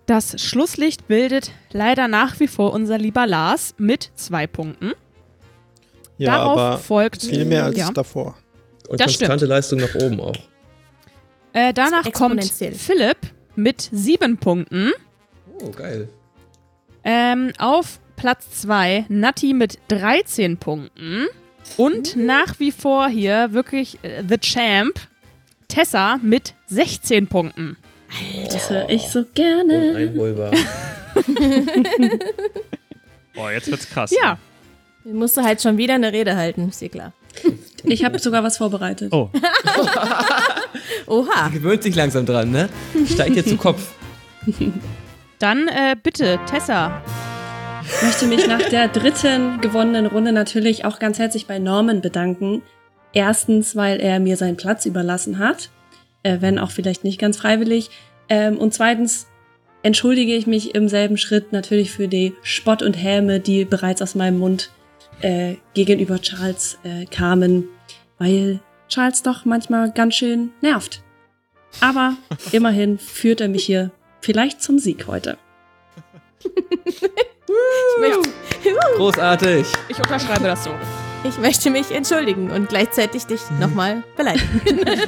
Das 0.05 0.41
Schlusslicht 0.41 1.07
bildet 1.07 1.51
leider 1.71 2.09
nach 2.09 2.37
wie 2.41 2.49
vor 2.49 2.73
unser 2.73 2.97
lieber 2.97 3.25
Lars 3.25 3.73
mit 3.77 4.11
zwei 4.15 4.47
Punkten. 4.47 4.91
Ja, 6.17 6.31
Darauf 6.35 6.59
aber 6.59 6.77
folgt 6.79 7.21
viel 7.21 7.45
mehr 7.45 7.63
als 7.63 7.77
ja. 7.77 7.89
davor. 7.91 8.35
Und 8.89 8.99
Das 8.99 9.17
konstante 9.17 9.45
Leistung 9.45 9.79
nach 9.79 9.95
oben 9.95 10.19
auch. 10.19 10.35
Äh, 11.53 11.71
danach 11.71 12.11
kommt. 12.11 12.43
Philipp 12.43 13.17
mit 13.55 13.87
sieben 13.93 14.37
Punkten. 14.37 14.91
Oh, 15.61 15.69
geil. 15.69 16.09
Ähm, 17.05 17.53
auf 17.59 18.01
Platz 18.17 18.61
2 18.63 19.05
Natti 19.07 19.53
mit 19.53 19.79
13 19.87 20.57
Punkten. 20.57 21.27
Und 21.77 22.17
nach 22.17 22.59
wie 22.59 22.73
vor 22.73 23.07
hier 23.07 23.53
wirklich 23.53 23.99
äh, 24.01 24.21
The 24.27 24.37
Champ, 24.37 24.99
Tessa 25.69 26.19
mit 26.21 26.53
16 26.67 27.27
Punkten. 27.27 27.77
Das 28.51 28.69
höre 28.69 28.89
ich 28.89 29.03
so 29.03 29.23
gerne. 29.33 29.91
Uneinholbar. 29.91 30.51
Boah, 33.35 33.51
jetzt 33.51 33.69
wird's 33.71 33.89
krass. 33.89 34.11
Ja, 34.11 34.37
Ich 35.05 35.13
musste 35.13 35.43
halt 35.43 35.61
schon 35.61 35.77
wieder 35.77 35.93
eine 35.95 36.11
Rede 36.11 36.35
halten, 36.35 36.69
ist 36.69 36.81
dir 36.81 36.89
klar. 36.89 37.13
Ich 37.83 38.03
habe 38.03 38.19
sogar 38.19 38.43
was 38.43 38.57
vorbereitet. 38.57 39.13
Oh, 39.13 39.29
Oha. 41.07 41.47
Gewöhnt 41.49 41.83
sich 41.83 41.95
langsam 41.95 42.25
dran, 42.25 42.51
ne? 42.51 42.67
Steigt 43.07 43.35
jetzt 43.35 43.49
zu 43.49 43.57
Kopf. 43.57 43.93
dann 45.37 45.67
äh, 45.67 45.95
bitte, 46.01 46.39
Tessa. 46.49 47.01
Ich 47.83 48.01
möchte 48.03 48.25
mich 48.27 48.45
nach 48.47 48.61
der 48.69 48.87
dritten 48.89 49.61
gewonnenen 49.61 50.07
Runde 50.07 50.31
natürlich 50.33 50.83
auch 50.85 50.99
ganz 50.99 51.17
herzlich 51.19 51.45
bei 51.47 51.59
Norman 51.59 52.01
bedanken. 52.01 52.61
Erstens, 53.13 53.75
weil 53.75 53.99
er 53.99 54.19
mir 54.19 54.37
seinen 54.37 54.57
Platz 54.57 54.85
überlassen 54.85 55.39
hat, 55.39 55.69
äh, 56.23 56.37
wenn 56.41 56.59
auch 56.59 56.71
vielleicht 56.71 57.03
nicht 57.03 57.19
ganz 57.19 57.37
freiwillig. 57.37 57.89
Ähm, 58.29 58.57
und 58.57 58.73
zweitens 58.73 59.27
entschuldige 59.81 60.35
ich 60.35 60.45
mich 60.47 60.75
im 60.75 60.89
selben 60.89 61.17
Schritt 61.17 61.51
natürlich 61.51 61.91
für 61.91 62.07
die 62.07 62.33
Spott 62.43 62.81
und 62.81 62.93
Häme, 62.93 63.39
die 63.39 63.65
bereits 63.65 64.01
aus 64.01 64.15
meinem 64.15 64.39
Mund 64.39 64.71
äh, 65.21 65.55
gegenüber 65.73 66.21
Charles 66.21 66.77
äh, 66.83 67.05
kamen, 67.05 67.67
weil 68.17 68.59
Charles 68.87 69.23
doch 69.23 69.45
manchmal 69.45 69.91
ganz 69.91 70.15
schön 70.15 70.51
nervt. 70.61 71.01
Aber 71.81 72.15
immerhin 72.51 72.97
führt 72.97 73.41
er 73.41 73.47
mich 73.47 73.65
hier 73.65 73.91
vielleicht 74.21 74.61
zum 74.61 74.79
Sieg 74.79 75.07
heute. 75.07 75.37
Ich 77.51 78.01
möchte, 78.01 78.29
Großartig. 78.95 79.65
Ich 79.89 79.97
unterschreibe 79.97 80.43
das 80.43 80.63
so. 80.63 80.71
Ich 81.23 81.37
möchte 81.37 81.69
mich 81.69 81.91
entschuldigen 81.91 82.51
und 82.51 82.69
gleichzeitig 82.69 83.25
dich 83.25 83.41
nochmal 83.59 84.03
beleidigen. 84.15 84.61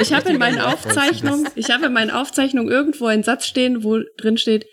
Ich 0.00 0.12
habe 0.12 0.30
in 0.30 0.38
meinen 0.38 0.60
Aufzeichnungen, 0.60 1.48
ich 1.54 1.70
habe 1.70 1.86
in 1.86 1.92
meinen 1.92 2.10
Aufzeichnungen 2.10 2.70
irgendwo 2.70 3.06
einen 3.06 3.22
Satz 3.22 3.46
stehen, 3.46 3.82
wo 3.82 4.00
drin 4.18 4.36
steht, 4.36 4.66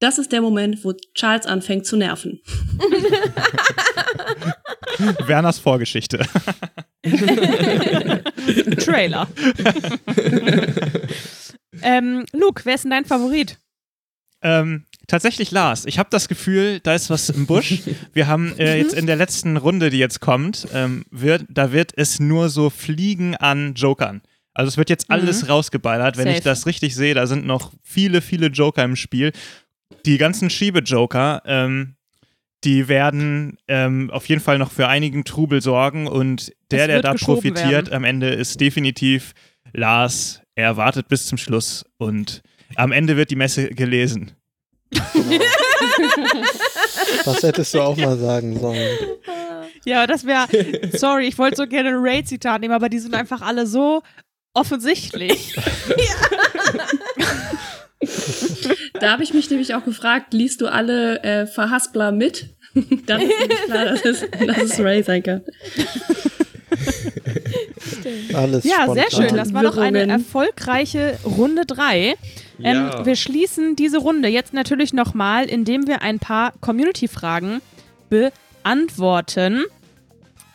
das 0.00 0.18
ist 0.18 0.32
der 0.32 0.42
Moment, 0.42 0.84
wo 0.84 0.92
Charles 1.14 1.46
anfängt 1.46 1.86
zu 1.86 1.96
nerven. 1.96 2.40
Werners 5.26 5.58
Vorgeschichte. 5.58 6.18
Trailer. 8.84 9.28
ähm, 11.82 12.26
Luke, 12.32 12.62
wer 12.64 12.74
ist 12.74 12.84
denn 12.84 12.90
dein 12.90 13.04
Favorit? 13.04 13.58
Ähm, 14.42 14.84
tatsächlich 15.06 15.50
Lars. 15.50 15.84
Ich 15.86 15.98
habe 15.98 16.08
das 16.10 16.28
Gefühl, 16.28 16.80
da 16.80 16.94
ist 16.94 17.10
was 17.10 17.30
im 17.30 17.46
Busch. 17.46 17.82
Wir 18.12 18.26
haben 18.26 18.56
äh, 18.58 18.78
jetzt 18.78 18.94
in 18.94 19.06
der 19.06 19.16
letzten 19.16 19.56
Runde, 19.56 19.90
die 19.90 19.98
jetzt 19.98 20.20
kommt, 20.20 20.66
ähm, 20.74 21.04
wird, 21.10 21.44
da 21.48 21.72
wird 21.72 21.92
es 21.96 22.20
nur 22.20 22.48
so 22.48 22.70
Fliegen 22.70 23.36
an 23.36 23.74
Jokern. 23.74 24.22
Also 24.54 24.68
es 24.68 24.76
wird 24.76 24.90
jetzt 24.90 25.10
alles 25.10 25.48
rausgeballert. 25.48 26.16
Wenn 26.16 26.28
ich 26.28 26.36
Safe. 26.36 26.44
das 26.44 26.66
richtig 26.66 26.94
sehe, 26.94 27.14
da 27.14 27.26
sind 27.26 27.46
noch 27.46 27.72
viele, 27.82 28.20
viele 28.20 28.48
Joker 28.48 28.84
im 28.84 28.96
Spiel. 28.96 29.32
Die 30.04 30.18
ganzen 30.18 30.50
Schiebe-Joker, 30.50 31.42
ähm, 31.46 31.94
die 32.64 32.88
werden 32.88 33.56
ähm, 33.66 34.10
auf 34.10 34.28
jeden 34.28 34.40
Fall 34.40 34.58
noch 34.58 34.70
für 34.70 34.88
einigen 34.88 35.24
Trubel 35.24 35.62
sorgen 35.62 36.06
und 36.06 36.52
der, 36.70 36.86
der 36.86 37.02
da 37.02 37.14
profitiert 37.14 37.70
werden. 37.70 37.94
am 37.94 38.04
Ende, 38.04 38.28
ist 38.28 38.60
definitiv 38.60 39.32
Lars. 39.72 40.42
Er 40.54 40.76
wartet 40.76 41.08
bis 41.08 41.26
zum 41.26 41.38
Schluss 41.38 41.84
und 41.96 42.42
am 42.76 42.92
Ende 42.92 43.16
wird 43.16 43.30
die 43.30 43.36
Messe 43.36 43.68
gelesen. 43.68 44.32
Das 47.24 47.42
hättest 47.42 47.74
du 47.74 47.80
auch 47.80 47.96
mal 47.96 48.16
sagen 48.18 48.58
sollen. 48.58 48.96
Ja, 49.84 50.06
das 50.06 50.26
wäre. 50.26 50.46
Sorry, 50.92 51.26
ich 51.26 51.38
wollte 51.38 51.56
so 51.56 51.66
gerne 51.66 51.90
ein 51.90 51.96
Raid-Zitat 51.98 52.60
nehmen, 52.60 52.74
aber 52.74 52.88
die 52.88 52.98
sind 52.98 53.14
einfach 53.14 53.42
alle 53.42 53.66
so 53.66 54.02
offensichtlich. 54.54 55.54
Da 59.00 59.12
habe 59.12 59.22
ich 59.22 59.32
mich 59.32 59.48
nämlich 59.50 59.74
auch 59.74 59.84
gefragt, 59.84 60.34
liest 60.34 60.60
du 60.60 60.66
alle 60.66 61.22
äh, 61.22 61.46
Verhaspler 61.46 62.10
mit? 62.12 62.46
Dann 63.06 63.20
ist 63.20 63.38
nämlich 63.38 63.62
klar, 63.64 63.84
dass 63.84 64.04
es, 64.04 64.24
dass 64.46 64.58
es 64.58 64.80
Ray 64.80 65.02
sein 65.04 65.22
kann. 65.22 65.42
Alles 68.34 68.64
Ja, 68.64 68.92
sehr 68.92 69.04
spontan. 69.10 69.28
schön. 69.28 69.36
Das 69.36 69.54
war 69.54 69.62
doch 69.62 69.76
eine 69.76 70.06
erfolgreiche 70.08 71.18
Runde 71.24 71.64
3. 71.66 72.14
Ähm, 72.58 72.74
Ja. 72.74 73.06
Wir 73.06 73.16
schließen 73.16 73.76
diese 73.76 73.98
Runde 73.98 74.28
jetzt 74.28 74.52
natürlich 74.52 74.92
nochmal, 74.92 75.46
indem 75.46 75.86
wir 75.86 76.02
ein 76.02 76.18
paar 76.18 76.52
Community-Fragen 76.60 77.60
beantworten. 78.08 79.64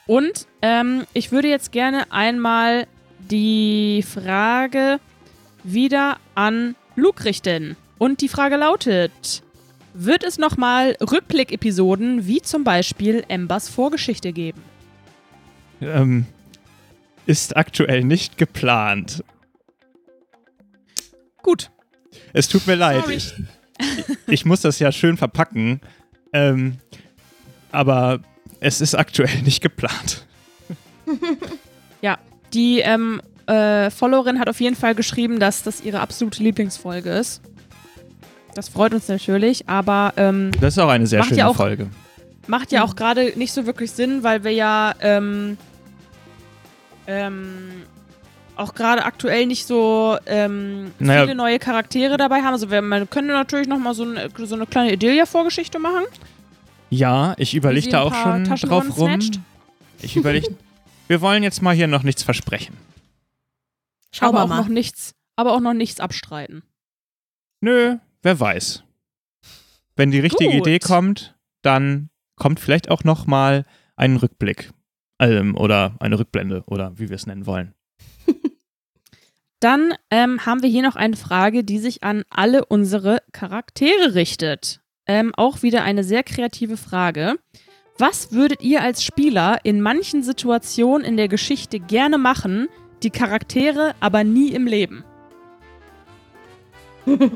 Und 0.05 0.47
ähm, 0.61 1.05
ich 1.13 1.31
würde 1.31 1.49
jetzt 1.49 1.71
gerne 1.71 2.11
einmal 2.11 2.87
die 3.19 4.03
Frage 4.07 4.99
wieder 5.63 6.17
an 6.35 6.75
Luke 6.95 7.25
richten. 7.25 7.75
Und 7.97 8.21
die 8.21 8.29
Frage 8.29 8.55
lautet: 8.55 9.43
Wird 9.93 10.23
es 10.23 10.37
nochmal 10.37 10.95
Rückblick-Episoden 11.01 12.25
wie 12.27 12.41
zum 12.41 12.63
Beispiel 12.63 13.23
Embers 13.27 13.67
Vorgeschichte 13.69 14.31
geben? 14.31 14.61
Ähm, 15.81 16.25
ist 17.25 17.57
aktuell 17.57 18.03
nicht 18.03 18.37
geplant. 18.37 19.23
Gut. 21.43 21.69
Es 22.33 22.47
tut 22.47 22.67
mir 22.67 22.75
leid. 22.75 23.03
Ich, 23.09 23.33
ich 24.27 24.45
muss 24.45 24.61
das 24.61 24.79
ja 24.79 24.91
schön 24.91 25.17
verpacken. 25.17 25.81
Ähm, 26.33 26.77
aber 27.71 28.19
es 28.59 28.81
ist 28.81 28.95
aktuell 28.95 29.41
nicht 29.43 29.61
geplant. 29.61 30.25
Ja, 32.01 32.19
die 32.53 32.79
ähm, 32.81 33.21
äh, 33.47 33.89
Followerin 33.89 34.39
hat 34.39 34.49
auf 34.49 34.61
jeden 34.61 34.75
Fall 34.75 34.93
geschrieben, 34.93 35.39
dass 35.39 35.63
das 35.63 35.81
ihre 35.81 35.99
absolute 35.99 36.43
Lieblingsfolge 36.43 37.09
ist. 37.09 37.41
Das 38.53 38.69
freut 38.69 38.93
uns 38.93 39.07
natürlich, 39.07 39.67
aber 39.67 40.13
ähm, 40.15 40.51
Das 40.61 40.75
ist 40.75 40.79
auch 40.79 40.89
eine 40.89 41.07
sehr 41.07 41.19
Macht 41.19 41.29
schöne 41.29 41.39
ja 41.39 41.47
auch- 41.47 41.55
Folge. 41.55 41.89
macht 42.45 42.71
ja 42.71 42.83
auch 42.83 42.95
gerade 42.95 43.33
nicht 43.35 43.51
so 43.51 43.65
wirklich 43.65 43.91
Sinn, 43.91 44.21
weil 44.21 44.43
wir 44.43 44.51
ja 44.51 44.93
ähm, 44.99 45.57
ähm, 47.07 47.83
auch 48.59 48.73
gerade 48.73 49.05
aktuell 49.05 49.45
nicht 49.45 49.65
so 49.65 50.17
ähm, 50.25 50.91
Naja. 50.99 51.23
viele 51.23 51.35
neue 51.35 51.59
Charaktere 51.59 52.17
dabei 52.17 52.41
haben. 52.41 52.53
Also 52.53 52.71
wir 52.71 52.81
man 52.81 53.09
könnte 53.09 53.33
natürlich 53.33 53.67
noch 53.67 53.79
mal 53.79 53.93
so, 53.93 54.03
ein, 54.03 54.19
so 54.45 54.55
eine 54.55 54.65
kleine 54.65 54.93
Idilia-Vorgeschichte 54.93 55.79
machen. 55.79 56.05
Ja, 56.89 57.33
ich 57.37 57.53
überlege 57.53 57.89
da 57.89 58.01
auch 58.01 58.13
schon 58.15 58.45
drauf 58.45 58.97
rum. 58.97 59.21
snatcht. 59.21 59.39
Ich 60.01 60.15
überlege. 60.15 60.55
wir 61.07 61.21
wollen 61.21 61.43
jetzt 61.43 61.61
mal 61.61 61.75
hier 61.75 61.87
noch 61.87 62.03
nichts 62.03 62.23
versprechen. 62.23 62.77
Schauen 64.11 64.29
aber 64.29 64.43
auch 64.43 64.47
mal. 64.47 64.57
noch 64.57 64.67
nichts, 64.69 65.13
aber 65.35 65.53
auch 65.53 65.59
noch 65.59 65.73
nichts 65.73 65.99
abstreiten. 65.99 66.63
Nö, 67.61 67.97
wer 68.21 68.39
weiß. 68.39 68.83
Wenn 69.95 70.11
die 70.11 70.19
richtige 70.19 70.51
Gut. 70.51 70.67
Idee 70.67 70.79
kommt, 70.79 71.35
dann 71.61 72.09
kommt 72.35 72.59
vielleicht 72.59 72.89
auch 72.89 73.03
noch 73.03 73.25
mal 73.27 73.65
ein 73.95 74.15
Rückblick. 74.15 74.71
Ähm, 75.19 75.57
oder 75.57 75.95
eine 75.99 76.19
Rückblende 76.19 76.63
oder 76.67 76.97
wie 76.99 77.09
wir 77.09 77.15
es 77.15 77.25
nennen 77.25 77.47
wollen. 77.47 77.73
Dann 79.59 79.93
ähm, 80.11 80.45
haben 80.45 80.61
wir 80.61 80.69
hier 80.69 80.83
noch 80.83 80.95
eine 80.95 81.15
Frage, 81.15 81.63
die 81.63 81.79
sich 81.79 82.03
an 82.03 82.23
alle 82.29 82.65
unsere 82.65 83.21
Charaktere 83.31 84.13
richtet. 84.13 84.81
Ähm, 85.07 85.33
auch 85.35 85.63
wieder 85.63 85.83
eine 85.83 86.03
sehr 86.03 86.23
kreative 86.23 86.77
Frage. 86.77 87.35
Was 87.97 88.31
würdet 88.31 88.61
ihr 88.61 88.83
als 88.83 89.03
Spieler 89.03 89.59
in 89.63 89.81
manchen 89.81 90.21
Situationen 90.21 91.05
in 91.05 91.17
der 91.17 91.27
Geschichte 91.27 91.79
gerne 91.79 92.17
machen, 92.17 92.67
die 93.03 93.09
Charaktere 93.09 93.95
aber 93.99 94.23
nie 94.23 94.51
im 94.51 94.67
Leben. 94.67 95.03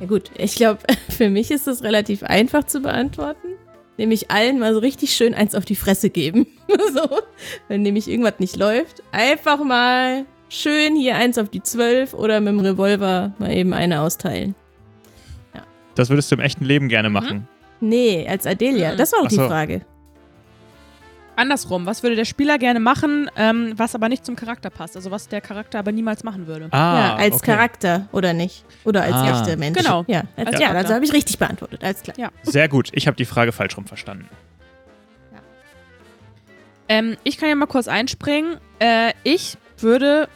Ja 0.00 0.06
gut, 0.06 0.32
ich 0.36 0.56
glaube, 0.56 0.80
für 1.08 1.30
mich 1.30 1.52
ist 1.52 1.68
das 1.68 1.84
relativ 1.84 2.24
einfach 2.24 2.64
zu 2.64 2.80
beantworten. 2.80 3.48
Nämlich 3.96 4.30
allen 4.30 4.58
mal 4.58 4.74
so 4.74 4.80
richtig 4.80 5.14
schön 5.14 5.34
eins 5.34 5.54
auf 5.54 5.64
die 5.64 5.76
Fresse 5.76 6.10
geben. 6.10 6.46
so, 6.94 7.20
wenn 7.68 7.82
nämlich 7.82 8.08
irgendwas 8.08 8.38
nicht 8.38 8.56
läuft. 8.56 9.02
Einfach 9.12 9.62
mal 9.62 10.24
schön 10.48 10.96
hier 10.96 11.16
eins 11.16 11.38
auf 11.38 11.48
die 11.48 11.62
zwölf 11.62 12.14
oder 12.14 12.40
mit 12.40 12.52
dem 12.52 12.60
Revolver 12.60 13.32
mal 13.38 13.52
eben 13.52 13.72
eine 13.72 14.00
austeilen. 14.00 14.54
Das 15.94 16.08
würdest 16.10 16.30
du 16.30 16.36
im 16.36 16.40
echten 16.40 16.64
Leben 16.64 16.88
gerne 16.88 17.08
machen. 17.10 17.46
Nee, 17.80 18.26
als 18.28 18.46
Adelia. 18.46 18.92
Mhm. 18.92 18.96
Das 18.96 19.12
war 19.12 19.20
doch 19.20 19.26
Ach 19.26 19.30
die 19.30 19.34
so. 19.36 19.46
Frage. 19.46 19.80
Andersrum, 21.36 21.84
was 21.84 22.02
würde 22.04 22.14
der 22.14 22.24
Spieler 22.24 22.58
gerne 22.58 22.78
machen, 22.78 23.28
ähm, 23.36 23.72
was 23.76 23.94
aber 23.96 24.08
nicht 24.08 24.24
zum 24.24 24.36
Charakter 24.36 24.70
passt? 24.70 24.94
Also 24.96 25.10
was 25.10 25.26
der 25.28 25.40
Charakter 25.40 25.80
aber 25.80 25.90
niemals 25.90 26.22
machen 26.22 26.46
würde. 26.46 26.68
Ah, 26.70 26.76
ja, 26.76 27.16
als 27.16 27.34
okay. 27.36 27.46
Charakter 27.46 28.08
oder 28.12 28.32
nicht? 28.32 28.64
Oder 28.84 29.02
als 29.02 29.14
Ah. 29.14 29.40
echter 29.40 29.56
Mensch. 29.56 29.76
Genau. 29.76 30.04
Ja, 30.06 30.22
als, 30.36 30.46
Als 30.52 30.60
ja 30.60 30.70
also 30.70 30.94
habe 30.94 31.04
ich 31.04 31.12
richtig 31.12 31.38
beantwortet. 31.38 31.82
Alles 31.82 32.02
klar. 32.02 32.16
Ja. 32.18 32.30
Sehr 32.44 32.68
gut. 32.68 32.90
Ich 32.92 33.08
habe 33.08 33.16
die 33.16 33.24
Frage 33.24 33.50
falsch 33.50 33.76
rum 33.76 33.84
verstanden. 33.86 34.28
Ähm, 36.88 37.16
ich 37.24 37.38
kann 37.38 37.48
ja 37.48 37.54
mal 37.54 37.66
kurz 37.66 37.88
einspringen. 37.88 38.58
Äh, 38.78 39.12
ich 39.22 39.56
würde, 39.78 40.28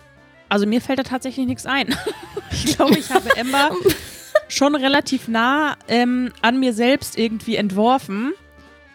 also 0.49 0.67
mir 0.67 0.81
fällt 0.81 0.99
da 0.99 1.02
tatsächlich 1.02 1.47
nichts 1.47 1.67
ein. 1.67 1.95
ich 2.50 2.76
glaube, 2.76 2.99
ich 2.99 3.11
habe 3.11 3.37
Ember 3.37 3.71
schon 4.49 4.75
relativ 4.75 5.28
nah 5.28 5.76
ähm, 5.88 6.33
an 6.43 6.59
mir 6.59 6.73
selbst 6.73 7.19
irgendwie 7.19 7.57
entworfen. 7.57 8.33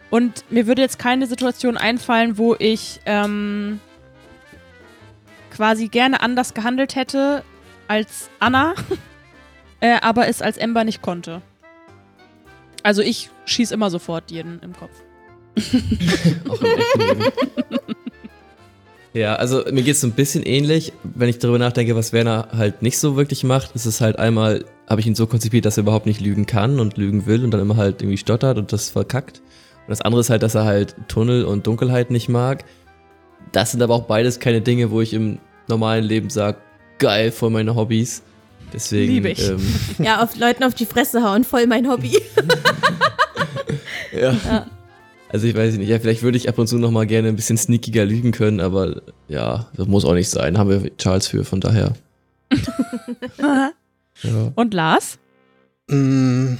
Und 0.09 0.49
mir 0.51 0.67
würde 0.67 0.81
jetzt 0.81 0.99
keine 0.99 1.25
Situation 1.25 1.75
einfallen, 1.75 2.37
wo 2.37 2.55
ich 2.57 2.99
ähm, 3.05 3.79
quasi 5.51 5.87
gerne 5.87 6.21
anders 6.21 6.53
gehandelt 6.53 6.95
hätte 6.95 7.43
als 7.87 8.29
Anna, 8.39 8.73
äh, 9.79 9.99
aber 10.01 10.27
es 10.27 10.41
als 10.41 10.57
Ember 10.57 10.83
nicht 10.83 11.01
konnte. 11.01 11.41
Also 12.83 13.01
ich 13.01 13.29
schieß 13.45 13.71
immer 13.71 13.89
sofort 13.89 14.29
jeden 14.29 14.59
im 14.61 14.73
Kopf. 14.73 14.91
Auch 16.49 16.61
im 16.61 16.67
echten 16.67 16.99
Leben. 16.99 17.31
Ja, 19.13 19.35
also 19.35 19.63
mir 19.71 19.83
geht 19.83 19.93
es 19.93 20.01
so 20.01 20.07
ein 20.07 20.13
bisschen 20.13 20.43
ähnlich. 20.43 20.91
Wenn 21.03 21.29
ich 21.29 21.37
darüber 21.37 21.59
nachdenke, 21.59 21.95
was 21.95 22.13
Werner 22.13 22.47
halt 22.51 22.81
nicht 22.81 22.97
so 22.97 23.15
wirklich 23.15 23.43
macht, 23.43 23.75
ist 23.75 23.85
es 23.85 24.01
halt 24.01 24.17
einmal, 24.17 24.65
habe 24.89 25.01
ich 25.01 25.07
ihn 25.07 25.13
so 25.13 25.27
konzipiert, 25.27 25.65
dass 25.65 25.77
er 25.77 25.83
überhaupt 25.83 26.07
nicht 26.07 26.19
lügen 26.19 26.47
kann 26.47 26.79
und 26.79 26.97
lügen 26.97 27.27
will 27.27 27.43
und 27.43 27.51
dann 27.51 27.61
immer 27.61 27.77
halt 27.77 28.01
irgendwie 28.01 28.17
stottert 28.17 28.57
und 28.57 28.73
das 28.73 28.89
verkackt. 28.89 29.39
Und 29.85 29.89
das 29.89 30.01
andere 30.01 30.21
ist 30.21 30.31
halt, 30.31 30.41
dass 30.41 30.55
er 30.55 30.65
halt 30.65 30.95
Tunnel 31.07 31.45
und 31.45 31.67
Dunkelheit 31.67 32.09
nicht 32.09 32.27
mag. 32.27 32.65
Das 33.51 33.71
sind 33.71 33.83
aber 33.83 33.93
auch 33.93 34.05
beides 34.05 34.39
keine 34.39 34.61
Dinge, 34.61 34.89
wo 34.89 34.99
ich 35.01 35.13
im 35.13 35.37
normalen 35.67 36.03
Leben 36.03 36.31
sage, 36.31 36.57
geil, 36.97 37.31
voll 37.31 37.51
meine 37.51 37.75
Hobbys. 37.75 38.23
Deswegen, 38.73 39.13
Lieb 39.13 39.25
ich. 39.25 39.47
Ähm, 39.47 39.61
Ja, 39.99 40.23
auf 40.23 40.35
Leuten 40.35 40.63
auf 40.63 40.73
die 40.73 40.87
Fresse 40.87 41.21
hauen, 41.21 41.43
voll 41.43 41.67
mein 41.67 41.87
Hobby. 41.87 42.17
ja. 44.11 44.31
Ja. 44.31 44.65
Also 45.33 45.47
ich 45.47 45.55
weiß 45.55 45.75
nicht, 45.77 45.89
ja, 45.89 45.99
vielleicht 45.99 46.21
würde 46.21 46.37
ich 46.37 46.47
ab 46.47 46.59
und 46.59 46.67
zu 46.67 46.77
noch 46.77 46.91
mal 46.91 47.07
gerne 47.07 47.27
ein 47.27 47.35
bisschen 47.35 47.57
sneakiger 47.57 48.05
lügen 48.05 48.31
können, 48.31 48.59
aber 48.59 49.01
ja, 49.27 49.67
das 49.75 49.87
muss 49.87 50.05
auch 50.05 50.13
nicht 50.13 50.29
sein. 50.29 50.59
Haben 50.59 50.69
wir 50.69 50.95
Charles 50.97 51.27
für, 51.27 51.43
von 51.43 51.59
daher. 51.59 51.93
Ja. 54.21 54.51
Und 54.55 54.73
Lars? 54.75 55.17
Mm, 55.89 56.53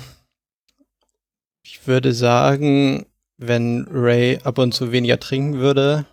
Ich 1.63 1.87
würde 1.87 2.11
sagen, 2.13 3.05
wenn 3.37 3.87
Ray 3.91 4.39
ab 4.43 4.57
und 4.57 4.73
zu 4.73 4.91
weniger 4.91 5.19
trinken 5.19 5.59
würde, 5.59 6.05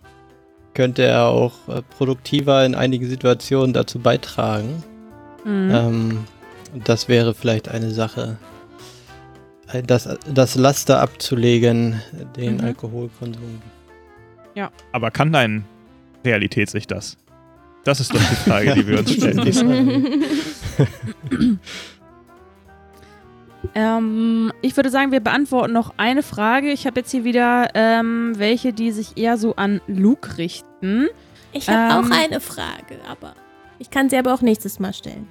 könnte 0.75 1.01
er 1.03 1.25
auch 1.25 1.67
äh, 1.67 1.81
produktiver 1.97 2.65
in 2.65 2.75
einigen 2.75 3.09
Situationen 3.09 3.73
dazu 3.73 3.99
beitragen. 3.99 4.83
Mhm. 5.43 5.71
Ähm, 5.73 6.17
und 6.73 6.87
das 6.87 7.07
wäre 7.09 7.33
vielleicht 7.33 7.67
eine 7.67 7.91
Sache, 7.91 8.37
das, 9.85 10.07
das 10.33 10.55
Laster 10.55 10.99
abzulegen, 11.01 12.01
den 12.35 12.55
Mhm. 12.57 12.63
Alkoholkonsum. 12.63 13.61
Aber 14.91 15.11
kann 15.11 15.31
dein 15.31 15.63
Realität 16.25 16.69
sich 16.69 16.85
das? 16.87 17.17
Das 17.83 17.99
ist 17.99 18.13
doch 18.13 18.19
die 18.19 18.35
Frage, 18.49 18.73
die 18.75 18.85
wir 18.87 18.99
uns 18.99 19.11
stellen. 19.13 20.23
Ähm, 23.75 24.51
ich 24.61 24.75
würde 24.75 24.89
sagen, 24.89 25.11
wir 25.11 25.19
beantworten 25.19 25.71
noch 25.73 25.93
eine 25.97 26.23
Frage. 26.23 26.71
Ich 26.71 26.85
habe 26.87 26.99
jetzt 26.99 27.11
hier 27.11 27.23
wieder 27.23 27.69
ähm, 27.75 28.33
welche, 28.37 28.73
die 28.73 28.91
sich 28.91 29.17
eher 29.17 29.37
so 29.37 29.55
an 29.55 29.81
Luke 29.87 30.37
richten. 30.37 31.07
Ich 31.53 31.69
habe 31.69 31.93
Ähm. 31.93 32.11
auch 32.11 32.17
eine 32.17 32.39
Frage, 32.39 32.97
aber 33.07 33.33
ich 33.79 33.89
kann 33.91 34.09
sie 34.09 34.17
aber 34.17 34.33
auch 34.33 34.41
nächstes 34.41 34.79
Mal 34.79 34.93
stellen. 34.93 35.27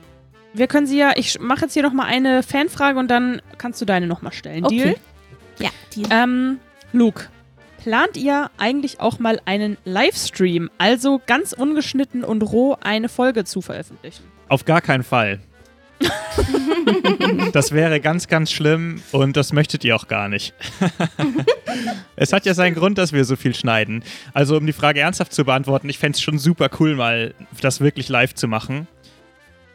Wir 0.52 0.66
können 0.66 0.86
sie 0.86 0.98
ja, 0.98 1.12
ich 1.16 1.38
mache 1.40 1.62
jetzt 1.62 1.74
hier 1.74 1.82
noch 1.82 1.92
mal 1.92 2.06
eine 2.06 2.42
Fanfrage 2.42 2.98
und 2.98 3.08
dann 3.08 3.40
kannst 3.58 3.80
du 3.80 3.84
deine 3.84 4.06
noch 4.06 4.22
mal 4.22 4.32
stellen. 4.32 4.64
Okay. 4.64 4.76
Deal? 4.76 4.96
Ja, 5.58 5.70
die 5.94 6.04
Ähm, 6.10 6.58
Luke, 6.92 7.28
plant 7.82 8.16
ihr 8.16 8.50
eigentlich 8.58 9.00
auch 9.00 9.18
mal 9.18 9.40
einen 9.44 9.76
Livestream, 9.84 10.70
also 10.78 11.20
ganz 11.26 11.52
ungeschnitten 11.52 12.24
und 12.24 12.42
roh 12.42 12.76
eine 12.80 13.08
Folge 13.08 13.44
zu 13.44 13.60
veröffentlichen? 13.60 14.24
Auf 14.48 14.64
gar 14.64 14.80
keinen 14.80 15.04
Fall. 15.04 15.40
das 17.52 17.72
wäre 17.72 18.00
ganz, 18.00 18.26
ganz 18.26 18.50
schlimm 18.50 19.02
und 19.12 19.36
das 19.36 19.52
möchtet 19.52 19.84
ihr 19.84 19.94
auch 19.94 20.08
gar 20.08 20.28
nicht. 20.28 20.54
es 22.16 22.32
hat 22.32 22.46
ja 22.46 22.54
seinen 22.54 22.74
Grund, 22.74 22.96
dass 22.96 23.12
wir 23.12 23.24
so 23.24 23.36
viel 23.36 23.54
schneiden. 23.54 24.02
Also, 24.32 24.56
um 24.56 24.66
die 24.66 24.72
Frage 24.72 25.00
ernsthaft 25.00 25.32
zu 25.32 25.44
beantworten, 25.44 25.88
ich 25.88 25.98
fände 25.98 26.16
es 26.16 26.22
schon 26.22 26.38
super 26.38 26.70
cool, 26.80 26.96
mal 26.96 27.34
das 27.60 27.80
wirklich 27.80 28.08
live 28.08 28.34
zu 28.34 28.48
machen. 28.48 28.88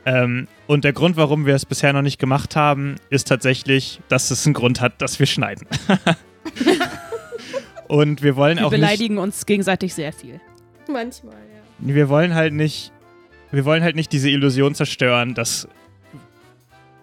Ähm, 0.06 0.48
und 0.68 0.84
der 0.84 0.94
Grund, 0.94 1.18
warum 1.18 1.46
wir 1.46 1.56
es 1.56 1.66
bisher 1.66 1.92
noch 1.92 2.04
nicht 2.04 2.20
gemacht 2.20 2.56
haben, 2.56 2.96
ist 3.10 3.28
tatsächlich, 3.28 4.00
dass 4.08 4.30
es 4.30 4.46
einen 4.46 4.54
Grund 4.54 4.80
hat, 4.80 5.02
dass 5.02 5.20
wir 5.20 5.26
schneiden. 5.26 5.68
und 7.88 8.22
wir 8.22 8.36
wollen 8.36 8.58
Wir 8.60 8.68
auch 8.68 8.72
nicht. 8.72 8.80
beleidigen 8.80 9.18
uns 9.18 9.46
gegenseitig 9.46 9.94
sehr 9.94 10.14
viel. 10.14 10.40
manchmal, 10.88 11.34
ja. 11.34 11.96
wir 11.96 12.10
wollen 12.10 12.36
halt 12.36 12.54
nicht, 12.54 12.92
wir 13.52 13.66
wollen 13.66 13.84
halt 13.84 13.96
nicht 13.96 14.12
diese 14.12 14.30
Illusion 14.30 14.76
zerstören, 14.76 15.34
dass 15.34 15.68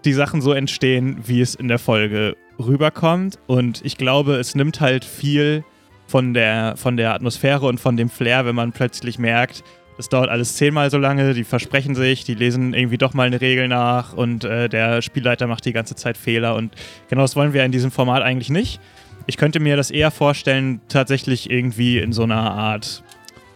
die 0.04 0.12
Sachen 0.12 0.40
so 0.40 0.52
entstehen, 0.52 1.18
wie 1.26 1.40
es 1.40 1.54
in 1.54 1.68
der 1.68 1.78
Folge 1.78 2.36
rüberkommt. 2.58 3.38
Und 3.46 3.84
ich 3.84 3.96
glaube, 3.96 4.36
es 4.36 4.54
nimmt 4.54 4.80
halt 4.80 5.04
viel 5.04 5.64
von 6.06 6.34
der, 6.34 6.76
von 6.76 6.96
der 6.96 7.14
Atmosphäre 7.14 7.66
und 7.66 7.80
von 7.80 7.96
dem 7.96 8.10
Flair, 8.10 8.44
wenn 8.44 8.54
man 8.54 8.72
plötzlich 8.72 9.18
merkt, 9.18 9.64
das 9.96 10.08
dauert 10.08 10.30
alles 10.30 10.56
zehnmal 10.56 10.90
so 10.90 10.98
lange, 10.98 11.34
die 11.34 11.44
versprechen 11.44 11.94
sich, 11.94 12.24
die 12.24 12.34
lesen 12.34 12.74
irgendwie 12.74 12.98
doch 12.98 13.14
mal 13.14 13.26
eine 13.26 13.40
Regel 13.40 13.68
nach 13.68 14.12
und 14.12 14.44
äh, 14.44 14.68
der 14.68 15.02
Spielleiter 15.02 15.46
macht 15.46 15.64
die 15.64 15.72
ganze 15.72 15.94
Zeit 15.94 16.16
Fehler. 16.16 16.54
Und 16.54 16.74
genau 17.08 17.22
das 17.22 17.36
wollen 17.36 17.52
wir 17.52 17.64
in 17.64 17.72
diesem 17.72 17.90
Format 17.90 18.22
eigentlich 18.22 18.50
nicht. 18.50 18.80
Ich 19.26 19.36
könnte 19.36 19.60
mir 19.60 19.76
das 19.76 19.90
eher 19.90 20.10
vorstellen, 20.10 20.80
tatsächlich 20.88 21.50
irgendwie 21.50 21.98
in 21.98 22.12
so 22.12 22.24
einer 22.24 22.50
Art 22.50 23.04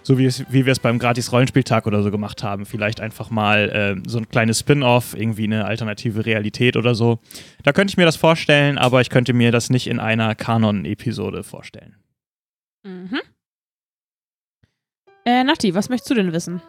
so 0.07 0.19
wie, 0.19 0.29
wie 0.51 0.65
wir 0.67 0.71
es 0.71 0.79
beim 0.79 1.01
Gratis-Rollenspieltag 1.01 1.85
oder 1.85 2.01
so 2.05 2.13
gemacht 2.13 2.45
haben. 2.45 2.65
Vielleicht 2.65 3.01
einfach 3.01 3.31
mal 3.31 3.71
äh, 3.71 4.09
so 4.09 4.19
ein 4.19 4.29
kleines 4.29 4.61
Spin-off, 4.61 5.17
irgendwie 5.19 5.45
eine 5.45 5.65
alternative 5.65 6.25
Realität 6.25 6.77
oder 6.77 6.95
so. 6.95 7.19
Da 7.65 7.73
könnte 7.73 7.91
ich 7.91 7.97
mir 7.97 8.05
das 8.05 8.15
vorstellen, 8.15 8.79
aber 8.79 9.01
ich 9.01 9.11
könnte 9.11 9.33
mir 9.33 9.51
das 9.51 9.69
nicht 9.69 9.89
in 9.89 9.99
einer 9.99 10.37
Kanon-Episode 10.37 11.43
vorstellen. 11.43 11.97
Mhm. 12.85 13.19
Äh, 15.27 15.43
Nati, 15.43 15.75
was 15.75 15.89
möchtest 15.89 16.11
du 16.11 16.15
denn 16.15 16.33
wissen? 16.33 16.63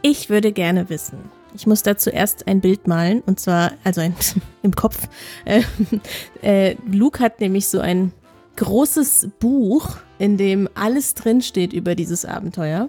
Ich 0.00 0.30
würde 0.30 0.50
gerne 0.50 0.88
wissen. 0.88 1.18
Ich 1.54 1.66
muss 1.66 1.82
dazu 1.82 2.08
erst 2.08 2.48
ein 2.48 2.62
Bild 2.62 2.88
malen, 2.88 3.20
und 3.26 3.38
zwar, 3.38 3.72
also 3.84 4.00
ein, 4.00 4.14
im 4.62 4.74
Kopf. 4.74 5.08
Äh, 5.44 5.62
äh, 6.42 6.76
Luke 6.90 7.20
hat 7.20 7.38
nämlich 7.38 7.68
so 7.68 7.78
ein 7.80 8.12
großes 8.56 9.28
Buch, 9.40 9.98
in 10.18 10.38
dem 10.38 10.70
alles 10.74 11.12
drinsteht 11.12 11.74
über 11.74 11.94
dieses 11.94 12.24
Abenteuer. 12.24 12.88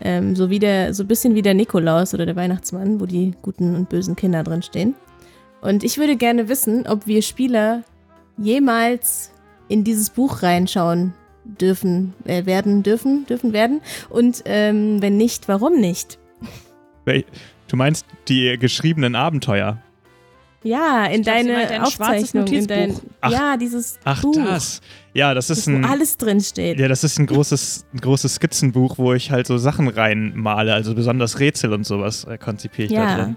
Ähm, 0.00 0.36
so 0.36 0.48
wie 0.48 0.60
der, 0.60 0.94
so 0.94 1.02
ein 1.02 1.08
bisschen 1.08 1.34
wie 1.34 1.42
der 1.42 1.54
Nikolaus 1.54 2.14
oder 2.14 2.24
der 2.24 2.36
Weihnachtsmann, 2.36 3.00
wo 3.00 3.06
die 3.06 3.34
guten 3.42 3.74
und 3.74 3.88
bösen 3.88 4.14
Kinder 4.14 4.44
drinstehen. 4.44 4.94
Und 5.60 5.82
ich 5.82 5.98
würde 5.98 6.14
gerne 6.14 6.48
wissen, 6.48 6.86
ob 6.86 7.08
wir 7.08 7.22
Spieler 7.22 7.82
jemals 8.38 9.32
in 9.66 9.82
dieses 9.82 10.08
Buch 10.08 10.44
reinschauen 10.44 11.14
dürfen, 11.44 12.14
äh, 12.24 12.46
werden, 12.46 12.82
dürfen, 12.82 13.26
dürfen 13.26 13.52
werden. 13.52 13.80
Und 14.08 14.42
ähm, 14.44 15.00
wenn 15.02 15.16
nicht, 15.16 15.48
warum 15.48 15.80
nicht? 15.80 16.18
Du 17.68 17.76
meinst 17.76 18.04
die 18.28 18.56
geschriebenen 18.58 19.14
Abenteuer? 19.14 19.78
Ja, 20.62 21.06
in 21.06 21.20
Ich 21.20 21.22
glaub, 21.22 21.36
deine 21.36 21.66
schwarzes 21.66 22.00
Aufzeichnung, 22.00 22.46
in 22.48 22.66
dein. 22.66 22.96
Ach. 23.22 23.30
ja, 23.32 23.56
dieses 23.56 23.98
Ach, 24.04 24.20
Buch, 24.20 24.34
das. 24.36 24.80
Ja, 25.14 25.32
das 25.32 25.48
ist 25.48 25.66
wo 25.66 25.70
ein. 25.72 25.84
alles 25.86 26.18
drin 26.18 26.40
steht. 26.40 26.78
Ja, 26.78 26.86
das 26.86 27.02
ist 27.02 27.18
ein 27.18 27.26
großes, 27.26 27.86
ein 27.94 28.00
großes 28.00 28.34
Skizzenbuch, 28.34 28.98
wo 28.98 29.14
ich 29.14 29.30
halt 29.30 29.46
so 29.46 29.56
Sachen 29.56 29.88
reinmale, 29.88 30.74
also 30.74 30.94
besonders 30.94 31.40
Rätsel 31.40 31.72
und 31.72 31.84
sowas 31.84 32.24
äh, 32.24 32.36
konzipiere 32.36 32.86
ich 32.86 32.92
Ja. 32.92 33.16
da 33.16 33.22
drin. 33.24 33.36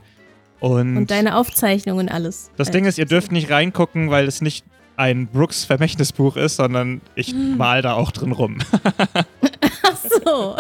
Und, 0.60 0.98
Und 0.98 1.12
deine 1.12 1.36
Aufzeichnungen 1.38 2.10
alles. 2.10 2.52
das 2.58 2.70
Äh, 2.70 2.72
Ding 2.74 2.86
ist, 2.86 2.98
ihr 2.98 3.06
dürft 3.06 3.32
nicht 3.32 3.50
reingucken, 3.50 4.10
weil 4.10 4.28
es 4.28 4.42
nicht 4.42 4.66
ein 4.98 5.28
Brooks 5.28 5.66
Vermächtnisbuch 5.66 6.38
ist, 6.38 6.56
sondern 6.58 7.02
ich 7.16 7.30
Hm. 7.32 7.58
mal 7.58 7.82
da 7.82 7.94
auch 7.94 8.12
drin 8.12 8.32
rum. 8.32 8.58
Ach 9.84 9.98
so. 10.26 10.56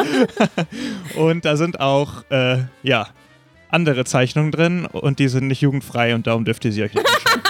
Und 1.20 1.46
da 1.46 1.56
sind 1.58 1.80
auch, 1.80 2.24
äh, 2.30 2.64
ja, 2.84 3.08
andere 3.70 4.06
Zeichnungen 4.06 4.52
drin 4.52 4.86
und 4.86 5.18
die 5.18 5.28
sind 5.28 5.48
nicht 5.48 5.62
jugendfrei 5.62 6.14
und 6.14 6.28
darum 6.28 6.46
dürft 6.46 6.64
ihr 6.64 6.72
sie 6.72 6.84
euch 6.84 6.94
nicht 6.94 7.08
anschauen. 7.34 7.42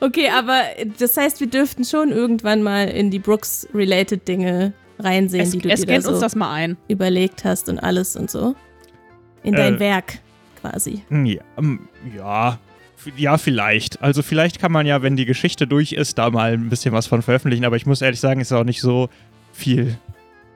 Okay, 0.00 0.28
aber 0.28 0.60
das 0.98 1.16
heißt, 1.16 1.38
wir 1.38 1.46
dürften 1.46 1.84
schon 1.84 2.10
irgendwann 2.10 2.64
mal 2.64 2.88
in 2.88 3.12
die 3.12 3.20
Brooks-related 3.20 4.26
Dinge 4.26 4.72
reinsehen, 4.98 5.44
Es, 5.44 5.50
die 5.52 5.58
du 5.58 5.68
es 5.70 5.82
dir 5.82 5.86
da 5.94 6.00
so 6.00 6.10
uns 6.10 6.18
das 6.20 6.34
mal 6.34 6.52
ein. 6.52 6.76
überlegt 6.88 7.44
hast 7.44 7.68
und 7.68 7.78
alles 7.78 8.16
und 8.16 8.28
so. 8.28 8.56
In 9.44 9.54
dein 9.54 9.76
Äh. 9.76 9.80
Werk 9.80 10.18
quasi. 10.60 11.04
Ja, 11.10 11.42
ähm, 11.58 11.88
ja, 12.16 12.58
ja, 13.16 13.38
vielleicht. 13.38 14.02
Also 14.02 14.22
vielleicht 14.22 14.58
kann 14.58 14.72
man 14.72 14.86
ja, 14.86 15.02
wenn 15.02 15.16
die 15.16 15.24
Geschichte 15.26 15.66
durch 15.66 15.92
ist, 15.92 16.18
da 16.18 16.30
mal 16.30 16.52
ein 16.52 16.68
bisschen 16.68 16.92
was 16.94 17.06
von 17.06 17.22
veröffentlichen, 17.22 17.64
aber 17.64 17.76
ich 17.76 17.86
muss 17.86 18.02
ehrlich 18.02 18.20
sagen, 18.20 18.40
es 18.40 18.48
ist 18.50 18.56
auch 18.56 18.64
nicht 18.64 18.80
so 18.80 19.08
viel. 19.52 19.96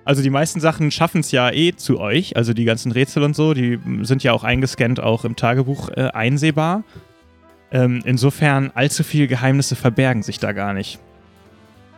Also 0.04 0.22
die 0.22 0.30
meisten 0.30 0.58
Sachen 0.61 0.90
schaffen 0.90 1.20
es 1.20 1.32
ja 1.32 1.50
eh 1.52 1.74
zu 1.76 2.00
euch, 2.00 2.37
also 2.37 2.54
die 2.54 2.64
ganzen 2.64 2.92
Rätsel 2.92 3.22
und 3.22 3.37
so, 3.37 3.52
die 3.52 3.78
sind 4.02 4.22
ja 4.22 4.32
auch 4.32 4.42
eingescannt, 4.42 5.00
auch 5.00 5.24
im 5.26 5.37
Tagebuch 5.37 5.90
äh, 5.90 6.08
einsehbar. 6.14 6.82
Ähm, 7.70 8.00
insofern, 8.06 8.70
allzu 8.74 9.04
viele 9.04 9.26
Geheimnisse 9.26 9.76
verbergen 9.76 10.22
sich 10.22 10.38
da 10.38 10.52
gar 10.52 10.72
nicht, 10.72 10.98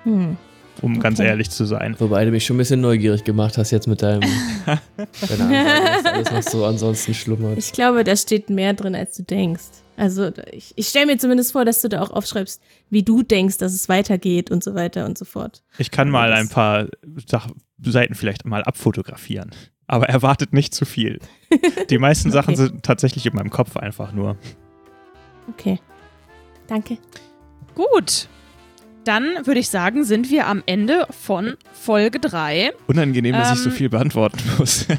Hm. 0.03 0.37
um 0.83 0.99
ganz 0.99 1.21
Okay. 1.21 1.29
ehrlich 1.29 1.51
zu 1.51 1.65
sein. 1.67 1.95
Wobei 2.01 2.25
du 2.25 2.33
mich 2.33 2.45
schon 2.45 2.57
ein 2.57 2.59
bisschen 2.59 2.81
neugierig 2.81 3.23
gemacht 3.23 3.57
hast 3.59 3.71
jetzt 3.71 3.87
mit 3.87 4.03
deinem 4.03 4.23
deiner 4.67 5.45
Ansage, 5.45 6.01
was 6.03 6.07
alles 6.07 6.31
noch 6.33 6.43
so 6.53 6.65
ansonsten 6.65 7.15
schlummert. 7.15 7.59
Ich 7.59 7.71
glaube, 7.71 8.03
da 8.03 8.17
steht 8.17 8.51
mehr 8.51 8.73
drin, 8.75 8.97
als 8.97 9.17
du 9.17 9.23
denkst. 9.23 9.63
Also 10.01 10.31
ich, 10.51 10.73
ich 10.77 10.89
stelle 10.89 11.07
mir 11.07 11.19
zumindest 11.19 11.53
vor, 11.53 11.67
dass 11.67 11.83
du 11.83 11.89
da 11.89 12.01
auch 12.01 12.11
aufschreibst, 12.11 12.63
wie 12.89 13.03
du 13.03 13.23
denkst, 13.23 13.59
dass 13.59 13.75
es 13.75 13.89
weitergeht 13.91 14.51
und 14.51 14.65
so 14.65 14.75
weiter 14.75 15.05
und 15.05 15.19
so 15.19 15.27
fort. 15.27 15.63
Ich 15.77 15.91
kann 15.91 16.09
mal 16.09 16.31
Das- 16.31 16.41
ein 16.41 16.49
paar 16.49 16.87
Sach- 17.27 17.49
Seiten 17.83 18.15
vielleicht 18.15 18.47
mal 18.47 18.63
abfotografieren. 18.65 19.51
Aber 19.87 20.09
erwartet 20.09 20.53
nicht 20.55 20.75
zu 20.75 20.87
viel. 20.87 21.19
Die 21.91 21.99
meisten 21.99 22.31
Sachen 22.31 22.55
Okay. 22.55 22.69
sind 22.69 22.83
tatsächlich 22.83 23.27
in 23.27 23.35
meinem 23.35 23.51
Kopf 23.51 23.77
einfach 23.77 24.13
nur. 24.13 24.37
Okay. 25.49 25.79
Danke. 26.69 26.97
Gut. 27.75 28.29
Dann 29.05 29.45
würde 29.47 29.61
ich 29.61 29.69
sagen, 29.69 30.05
sind 30.05 30.31
wir 30.31 30.47
am 30.47 30.63
Ende 30.67 31.07
von 31.11 31.57
Folge 31.73 32.21
3. 32.21 32.73
Unangenehm, 32.87 33.33
dass 33.35 33.55
ich 33.55 33.59
so 33.65 33.71
Ähm. 33.71 33.77
viel 33.77 33.89
beantworten 33.89 34.39
muss. 34.59 34.87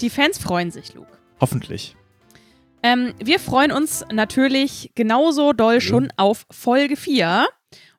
Die 0.00 0.10
Fans 0.10 0.38
freuen 0.38 0.70
sich, 0.70 0.94
Luke. 0.94 1.08
Hoffentlich. 1.40 1.96
Ähm, 2.84 3.14
wir 3.18 3.40
freuen 3.40 3.72
uns 3.72 4.04
natürlich 4.12 4.92
genauso 4.94 5.54
doll 5.54 5.80
schon 5.80 6.12
auf 6.18 6.44
Folge 6.50 6.96
4. 6.96 7.48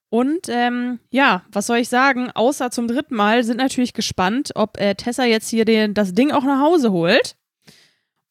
Und 0.09 0.47
ähm, 0.47 0.99
ja, 1.09 1.41
was 1.51 1.65
soll 1.65 1.77
ich 1.77 1.89
sagen? 1.89 2.29
Außer 2.29 2.69
zum 2.69 2.87
dritten 2.87 3.15
Mal 3.15 3.43
sind 3.43 3.57
natürlich 3.57 3.93
gespannt, 3.93 4.51
ob 4.53 4.79
äh, 4.79 4.93
Tessa 4.93 5.25
jetzt 5.25 5.49
hier 5.49 5.65
den, 5.65 5.95
das 5.95 6.13
Ding 6.13 6.31
auch 6.31 6.43
nach 6.43 6.61
Hause 6.61 6.91
holt. 6.91 7.35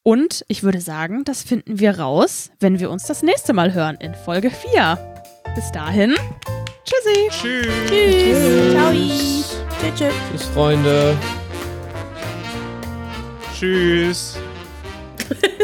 Und 0.05 0.45
ich 0.47 0.63
würde 0.63 0.81
sagen, 0.81 1.25
das 1.25 1.43
finden 1.43 1.81
wir 1.81 1.99
raus, 1.99 2.53
wenn 2.61 2.79
wir 2.79 2.89
uns 2.89 3.03
das 3.03 3.25
nächste 3.25 3.53
Mal 3.53 3.75
hören 3.75 3.97
in 3.99 4.15
Folge 4.15 4.53
4. 4.53 4.97
Bis 5.57 5.73
dahin, 5.73 6.15
tschüssi. 6.85 7.31
Tschüss. 7.31 7.67
Tschüss. 7.89 8.73
Ciao. 8.75 8.93
Tschüss. 8.93 9.57
tschüss. 9.99 10.15
Tschüss, 10.31 10.45
Freunde. 10.55 11.17
Tschüss. 13.59 14.39